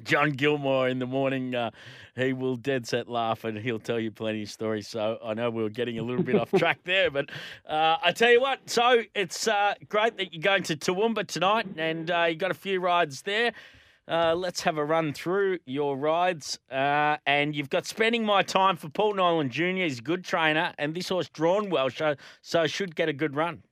[0.05, 1.71] John Gilmore in the morning, uh,
[2.15, 4.89] he will dead set laugh and he'll tell you plenty of stories.
[4.89, 7.31] So I know we were getting a little bit off track there, but
[7.69, 8.69] uh, I tell you what.
[8.69, 12.55] So it's uh, great that you're going to Toowoomba tonight, and uh, you got a
[12.55, 13.53] few rides there.
[14.09, 16.59] Uh, let's have a run through your rides.
[16.71, 19.65] Uh, and you've got spending my time for Paul Nolan Jr.
[19.65, 23.35] He's a good trainer, and this horse drawn well, so so should get a good
[23.35, 23.63] run.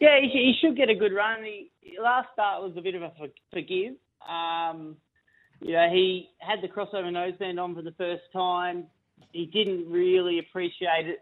[0.00, 1.44] Yeah, he, he should get a good run.
[1.44, 1.70] He,
[2.02, 3.94] last start was a bit of a for, forgive.
[4.28, 4.96] Um,
[5.60, 8.86] you know, he had the crossover noseband on for the first time.
[9.32, 11.20] He didn't really appreciate it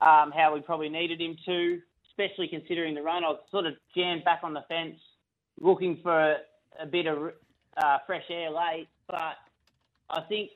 [0.00, 3.24] um, how we probably needed him to, especially considering the run.
[3.24, 4.96] I was sort of jammed back on the fence,
[5.60, 6.36] looking for a,
[6.80, 7.32] a bit of
[7.76, 8.88] uh, fresh air late.
[9.08, 9.36] But
[10.10, 10.50] I think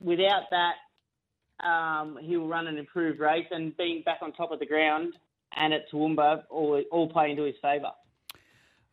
[0.00, 4.66] without that, um, he'll run an improved race and being back on top of the
[4.66, 5.14] ground
[5.56, 7.90] and at Toowoomba all, all play into his favour.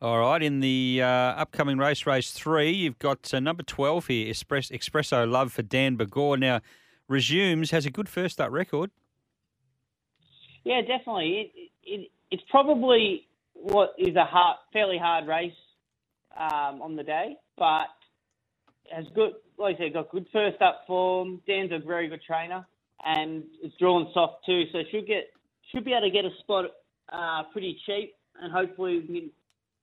[0.02, 4.30] All right, in the uh, upcoming race, race three, you've got uh, number 12 here,
[4.30, 6.40] Express, Espresso Love for Dan Bagor.
[6.40, 6.60] Now,
[7.06, 8.90] resumes, has a good first up record.
[10.64, 11.52] Yeah, definitely.
[11.54, 15.52] It, it, it's probably what is a hard, fairly hard race
[16.36, 17.86] um, on the day, but
[18.90, 21.40] has good, like I said, got good first up form.
[21.46, 22.66] Dan's a very good trainer,
[23.04, 25.30] and it's drawn soft too, so should get
[25.70, 26.64] should be able to get a spot
[27.12, 29.30] uh, pretty cheap, and hopefully we can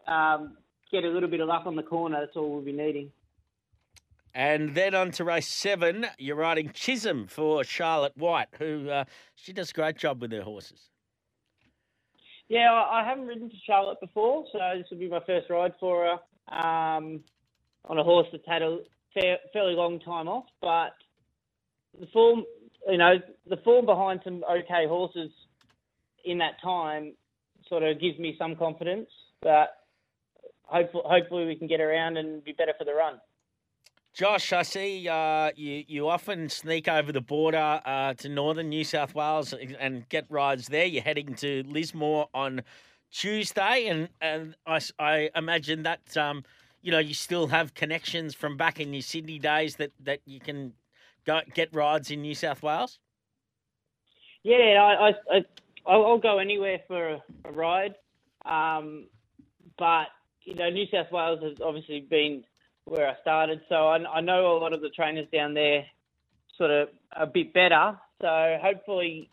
[0.07, 0.57] um,
[0.91, 2.19] get a little bit of luck on the corner.
[2.19, 3.11] That's all we'll be needing.
[4.33, 9.53] And then on to race seven, you're riding Chisholm for Charlotte White, who uh, she
[9.53, 10.89] does a great job with her horses.
[12.47, 16.05] Yeah, I haven't ridden to Charlotte before, so this will be my first ride for
[16.05, 17.23] her um,
[17.85, 18.79] on a horse that's had a
[19.13, 20.45] fair, fairly long time off.
[20.61, 20.93] But
[21.99, 22.43] the form,
[22.87, 23.15] you know,
[23.47, 25.31] the form behind some okay horses
[26.25, 27.13] in that time
[27.67, 29.09] sort of gives me some confidence
[29.43, 29.78] that
[30.69, 33.19] hopefully, hopefully we can get around and be better for the run.
[34.13, 38.83] Josh, I see uh, you you often sneak over the border uh, to northern New
[38.83, 40.85] South Wales and get rides there.
[40.85, 42.63] You're heading to Lismore on
[43.11, 46.43] Tuesday, and and I, I imagine that um,
[46.81, 50.39] you know you still have connections from back in your Sydney days that, that you
[50.39, 50.73] can
[51.25, 52.99] go get rides in New South Wales.
[54.43, 55.45] Yeah, I, I, I
[55.85, 57.95] I'll, I'll go anywhere for a, a ride,
[58.45, 59.07] um,
[59.77, 60.07] but
[60.49, 62.43] you know, New South Wales has obviously been
[62.85, 65.85] where I started, so I, I know a lot of the trainers down there,
[66.57, 67.95] sort of a bit better.
[68.19, 69.29] So hopefully,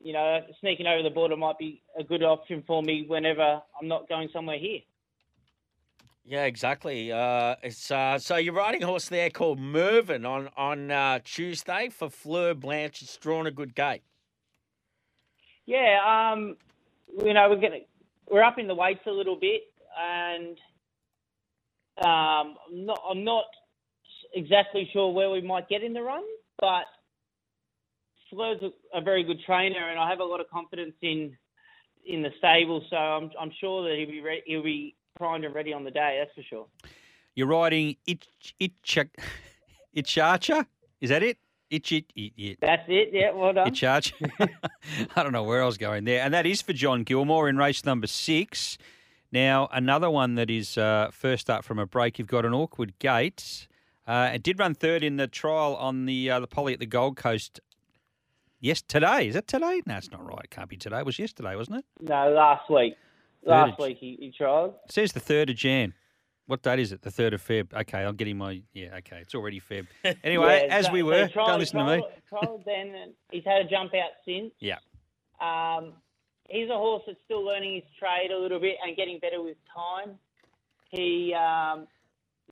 [0.00, 3.88] you know, sneaking over the border might be a good option for me whenever I'm
[3.88, 4.80] not going somewhere here.
[6.24, 7.12] Yeah, exactly.
[7.12, 11.90] Uh, it's uh, so you're riding a horse there called Mervyn on on uh, Tuesday
[11.90, 13.02] for Fleur Blanche.
[13.02, 14.02] It's drawn a good gate.
[15.66, 15.98] Yeah,
[16.32, 16.56] um,
[17.22, 17.80] you know, we're gonna
[18.30, 19.64] we're up in the weights a little bit,
[19.98, 20.56] and
[21.98, 23.44] um, I'm not I'm not
[24.34, 26.22] exactly sure where we might get in the run,
[26.60, 26.84] but
[28.30, 31.36] Fleur's a, a very good trainer, and I have a lot of confidence in
[32.06, 32.84] in the stable.
[32.90, 35.90] So I'm I'm sure that he'll be re- he'll be primed and ready on the
[35.90, 36.20] day.
[36.20, 36.66] That's for sure.
[37.34, 38.26] You're riding Ich
[38.60, 39.08] Itcha
[39.96, 40.66] Ichacha.
[41.00, 41.38] Is that it?
[41.70, 42.58] Ich it, it, it.
[42.60, 43.10] That's it.
[43.12, 43.68] Yeah, well done.
[43.68, 44.28] Ichacha.
[45.16, 47.56] I don't know where I was going there, and that is for John Gilmore in
[47.56, 48.78] race number six.
[49.34, 52.20] Now another one that is uh, first up from a break.
[52.20, 53.66] You've got an awkward gate.
[54.06, 56.86] Uh, it did run third in the trial on the uh, the poly at the
[56.86, 57.58] Gold Coast.
[58.60, 59.82] Yes, today is it today?
[59.86, 60.44] No, it's not right.
[60.44, 61.00] It can't be today.
[61.00, 61.84] It was yesterday, wasn't it?
[62.00, 62.94] No, last week.
[63.44, 64.66] Third Last week he, he tried.
[64.86, 65.94] It says the third of Jan.
[66.46, 67.02] What date is it?
[67.02, 67.74] The third of Feb.
[67.74, 68.94] Okay, I'm getting my yeah.
[68.98, 69.88] Okay, it's already Feb.
[70.22, 72.02] Anyway, Yeah, as so- we were, trialled- don't listen to me.
[72.64, 74.52] then, he's had a jump out since.
[74.60, 74.78] Yeah.
[75.40, 75.94] Um,
[76.48, 79.56] he's a horse that's still learning his trade a little bit and getting better with
[79.74, 80.16] time.
[80.90, 81.86] He, um,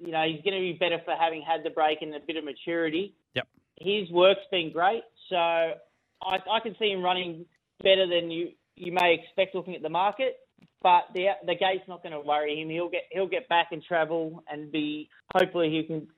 [0.01, 2.36] you know, he's going to be better for having had the break and a bit
[2.36, 3.14] of maturity.
[3.34, 3.47] Yep.
[3.78, 5.74] His work's been great, so I,
[6.20, 7.45] I can see him running
[7.82, 10.38] better than you you may expect looking at the market.
[10.82, 12.68] But the the gate's not going to worry him.
[12.68, 16.09] He'll get he'll get back and travel and be hopefully he can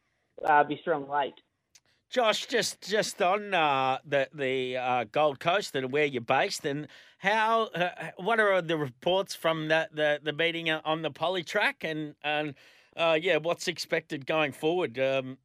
[0.49, 1.35] uh, be strong late.
[2.15, 6.87] Josh, just just on uh, the the uh, Gold Coast and where you're based, and
[7.19, 7.89] how uh,
[8.19, 12.55] what are the reports from the the, the meeting on the poly track, and and
[12.97, 14.97] uh, yeah, what's expected going forward?
[14.97, 15.39] Um,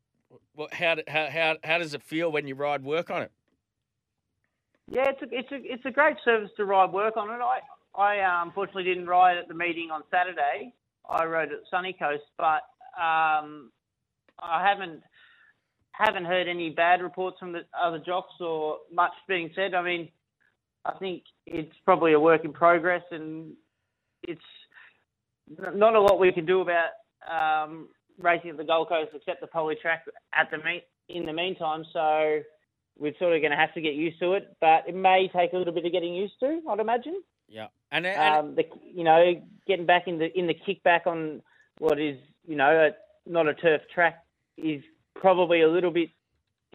[0.71, 3.31] how, how how how does it feel when you ride work on it?
[4.91, 7.41] Yeah, it's a it's a it's a great service to ride work on it.
[7.41, 7.61] I
[7.99, 10.75] I uh, unfortunately didn't ride at the meeting on Saturday.
[11.09, 12.61] I rode at Sunny Coast, but
[12.95, 13.71] um,
[14.37, 15.01] I haven't
[15.99, 19.73] haven't heard any bad reports from the other jocks or much being said.
[19.73, 20.09] I mean,
[20.85, 23.53] I think it's probably a work in progress, and
[24.23, 24.41] it's
[25.57, 26.91] not a lot we can do about
[27.29, 31.33] um, racing at the Gold Coast except the poly track at the meet in the
[31.33, 31.83] meantime.
[31.91, 32.39] So
[32.97, 35.53] we're sort of going to have to get used to it, but it may take
[35.53, 36.61] a little bit of getting used to.
[36.69, 37.21] I'd imagine.
[37.49, 39.33] Yeah, and, and Um, the you know
[39.67, 41.41] getting back in the in the kickback on
[41.79, 44.23] what is you know a, not a turf track
[44.57, 44.83] is
[45.19, 46.09] probably a little bit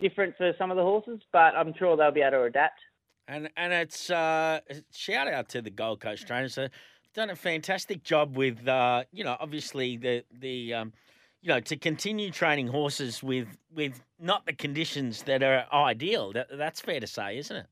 [0.01, 2.81] different for some of the horses, but I'm sure they'll be able to adapt.
[3.27, 4.61] And and it's uh,
[4.93, 6.57] shout out to the Gold Coast trainers.
[6.57, 6.71] They've
[7.15, 10.93] done a fantastic job with uh, you know obviously the the um,
[11.41, 16.33] you know to continue training horses with with not the conditions that are ideal.
[16.33, 17.67] That, that's fair to say, isn't it?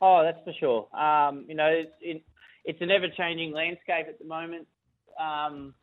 [0.00, 0.98] Oh, that's for sure.
[0.98, 2.22] Um, you know, it's, it,
[2.66, 4.66] it's an ever-changing landscape at the moment.
[5.18, 5.74] Um,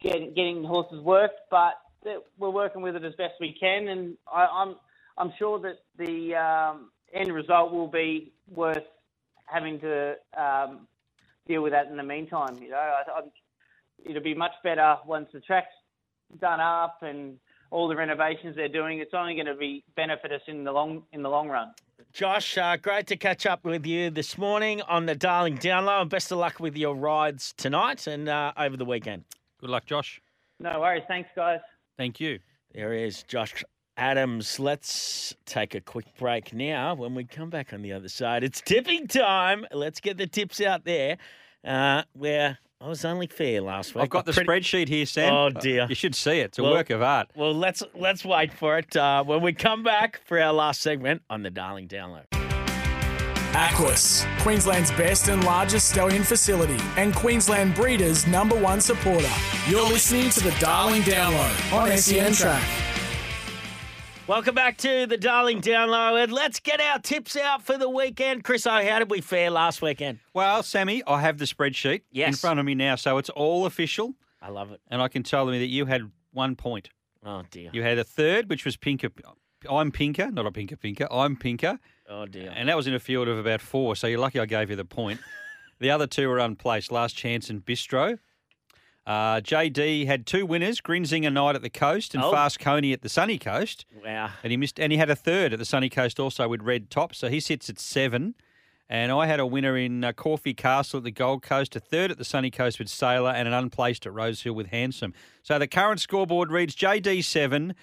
[0.00, 1.74] getting getting horses worked, but
[2.06, 4.76] that- we're working with it as best we can, and I, I'm
[5.18, 8.84] I'm sure that the um, end result will be worth
[9.46, 10.86] having to um,
[11.46, 12.58] deal with that in the meantime.
[12.60, 13.20] You know, I, I,
[14.04, 15.68] it'll be much better once the track's
[16.40, 17.38] done up and
[17.70, 18.98] all the renovations they're doing.
[18.98, 21.72] It's only going to be benefit us in the long in the long run.
[22.12, 26.02] Josh, uh, great to catch up with you this morning on the Darling Download.
[26.02, 29.24] And best of luck with your rides tonight and uh, over the weekend.
[29.60, 30.20] Good luck, Josh.
[30.60, 31.02] No worries.
[31.08, 31.60] Thanks, guys.
[31.98, 32.38] Thank you.
[32.74, 33.64] There is Josh
[33.96, 34.60] Adams.
[34.60, 36.94] Let's take a quick break now.
[36.94, 39.66] When we come back on the other side, it's tipping time.
[39.72, 41.16] Let's get the tips out there.
[41.64, 44.04] Uh, where I was only fair last week.
[44.04, 45.32] I've got the Pretty- spreadsheet here, Sam.
[45.32, 45.86] Oh, dear.
[45.88, 46.44] You should see it.
[46.46, 47.28] It's a Well- work of art.
[47.34, 51.22] Well, let's let's wait for it uh, when we come back for our last segment
[51.30, 52.24] on the Darling Download.
[53.54, 59.30] Aquis, Queensland's best and largest stallion facility, and Queensland Breeders' number one supporter.
[59.68, 62.62] You're listening to the Darling Download on SEN Track.
[64.26, 68.44] Welcome back to the Darling Download, and let's get our tips out for the weekend.
[68.44, 70.18] Chris, oh, how did we fare last weekend?
[70.34, 74.14] Well, Sammy, I have the spreadsheet in front of me now, so it's all official,
[74.42, 74.80] I love it.
[74.88, 76.90] and I can tell them that you had one point.
[77.24, 77.70] Oh dear.
[77.72, 79.08] You had a third, which was Pinker.
[79.70, 81.08] I'm Pinker, not a Pinker Pinker.
[81.10, 81.78] I'm Pinker.
[82.08, 82.52] Oh dear.
[82.54, 84.76] And that was in a field of about four, so you're lucky I gave you
[84.76, 85.20] the point.
[85.80, 88.18] the other two were unplaced, Last Chance and Bistro.
[89.06, 92.32] Uh, JD had two winners, Grinzinger Night at the Coast and Oh.
[92.32, 93.86] Fast Coney at the Sunny Coast.
[94.04, 94.30] Wow.
[94.42, 96.90] And he missed, and he had a third at the Sunny Coast also with Red
[96.90, 98.34] Top, so he sits at seven.
[98.88, 102.12] And I had a winner in uh, Corfee Castle at the Gold Coast, a third
[102.12, 105.12] at the Sunny Coast with Sailor, and an unplaced at Rosehill with Handsome.
[105.42, 107.74] So the current scoreboard reads JD seven,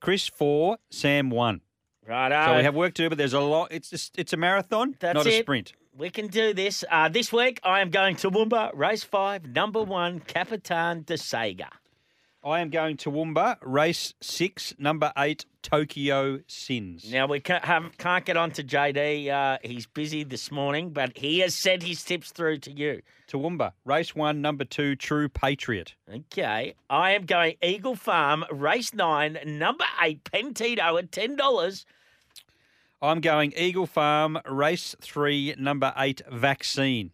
[0.00, 1.60] Chris four, Sam one.
[2.08, 2.46] Right.
[2.46, 3.68] So we have work to do, but there's a lot.
[3.70, 5.74] It's just, it's a marathon, That's not a sprint.
[5.94, 6.84] We can do this.
[6.90, 11.68] Uh, this week, I am going Toowoomba, race five, number one, Capitan de Sega.
[12.42, 17.12] I am going Toowoomba, race six, number eight, Tokyo Sins.
[17.12, 19.28] Now, we can't, have, can't get on to JD.
[19.28, 23.02] Uh, he's busy this morning, but he has sent his tips through to you.
[23.30, 25.94] Toowoomba, race one, number two, True Patriot.
[26.08, 26.74] Okay.
[26.88, 31.84] I am going Eagle Farm, race nine, number eight, Pentito at $10.
[33.00, 37.12] I'm going Eagle Farm, race three, number eight, Vaccine.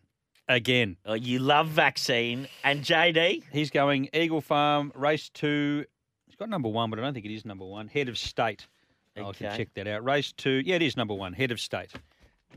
[0.49, 0.97] again.
[1.07, 2.49] Oh, you love vaccine.
[2.63, 3.43] And JD?
[3.53, 5.85] He's going Eagle Farm, race two.
[6.27, 7.89] He's got number one, but I don't think it is number one.
[7.89, 8.67] Head of state.
[9.17, 9.47] Oh, I Okay.
[9.47, 10.05] can check that out.
[10.05, 10.63] Race two.
[10.65, 11.33] Yeah, it is number one.
[11.35, 11.93] Head of state.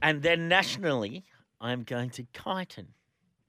[0.02, 1.24] And then nationally,
[1.62, 2.88] I'm going to Kyneton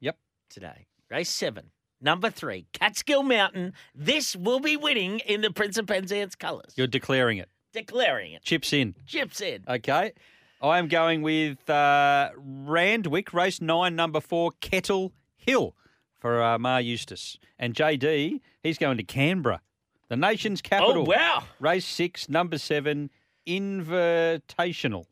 [0.01, 0.19] Yep.
[0.51, 0.87] today.
[1.11, 1.71] Race seven.
[2.01, 3.73] Number three, Catskill Mountain.
[3.95, 6.75] This will be winning in the Prince of Penzance colours.
[6.77, 7.49] You're declaring it.
[7.87, 8.43] Declaring it.
[8.43, 8.95] Chips in.
[9.07, 9.65] Chips in.
[9.69, 10.13] Okay.
[10.61, 15.77] I am going with uh, Randwick, race nine, number four, Kettle Hill
[16.19, 17.39] for uh, Maher Eustace.
[17.59, 19.61] And JD, he's going to Canberra,
[20.09, 21.03] the nation's capital.
[21.03, 21.45] Oh, wow.
[21.61, 23.11] Race six, number seven,
[23.47, 25.07] Invitational.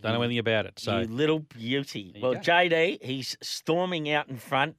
[0.00, 0.80] Don't know anything about it.
[0.80, 2.12] So you little beauty.
[2.16, 2.40] You Well, go.
[2.40, 4.76] JD, he's storming out in front.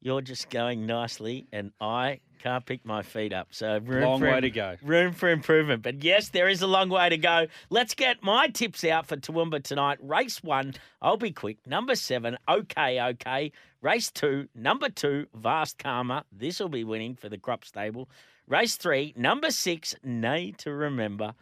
[0.00, 3.48] You're just going nicely, and I can't pick my feet up.
[3.52, 4.76] So room Long for way to go.
[4.82, 5.82] Room for improvement.
[5.82, 7.46] But yes, there is a long way to go.
[7.70, 9.98] Let's get my tips out for Toowoomba tonight.
[10.02, 11.66] Race one, I'll be quick.
[11.66, 13.50] Number seven, okay, okay.
[13.80, 16.24] Race two, number two, Vast Karma.
[16.30, 18.10] This will be winning for the crop stable.
[18.46, 21.32] Race three, number six, Nay to Remember.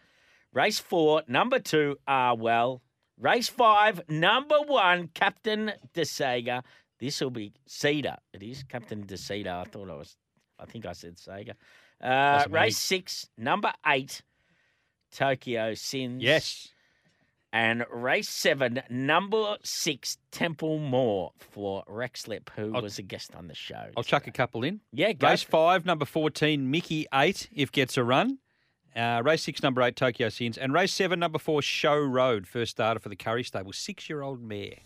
[0.53, 2.80] Race four, number two, Ah Well.
[3.18, 6.62] Race five, number one, Captain DeSaga.
[7.00, 8.18] This will be Cedar.
[8.32, 9.62] It is Captain DeSaga.
[9.62, 10.16] I thought I was,
[10.63, 11.55] I think I said Sega.
[12.01, 14.23] Uh, race six, number eight,
[15.15, 16.23] Tokyo Sins.
[16.23, 16.69] yes,
[17.53, 23.35] And race seven, number six, Temple Moore for Rex Lipp, who I'll- was a guest
[23.35, 23.91] on the show.
[23.97, 24.81] I'll chuck a couple in.
[24.93, 25.29] Yeah, go.
[25.29, 28.39] Race five, number 14, Mickey eight, if gets a run.
[28.97, 30.57] Uh, race six, number eight, Tokyo Sins.
[30.59, 34.23] And race seven, number four, Show Road, first starter for the Curry Stable, six year
[34.23, 34.77] old mare.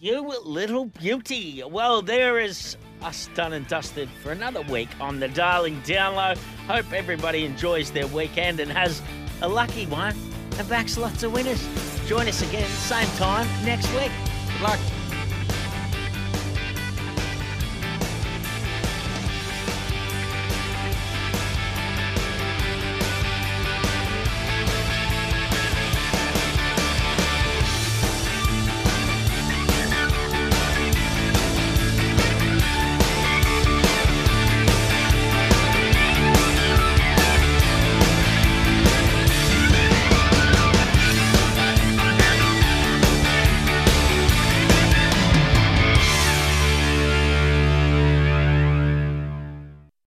[0.00, 1.60] You little beauty.
[1.68, 6.38] Well, there is us done and dusted for another week on the Darling Download.
[6.68, 9.02] Hope everybody enjoys their weekend and has
[9.42, 10.14] a lucky one
[10.56, 11.66] and backs lots of winners.
[12.06, 14.12] Join us again, same time next week.
[14.52, 14.97] Good luck.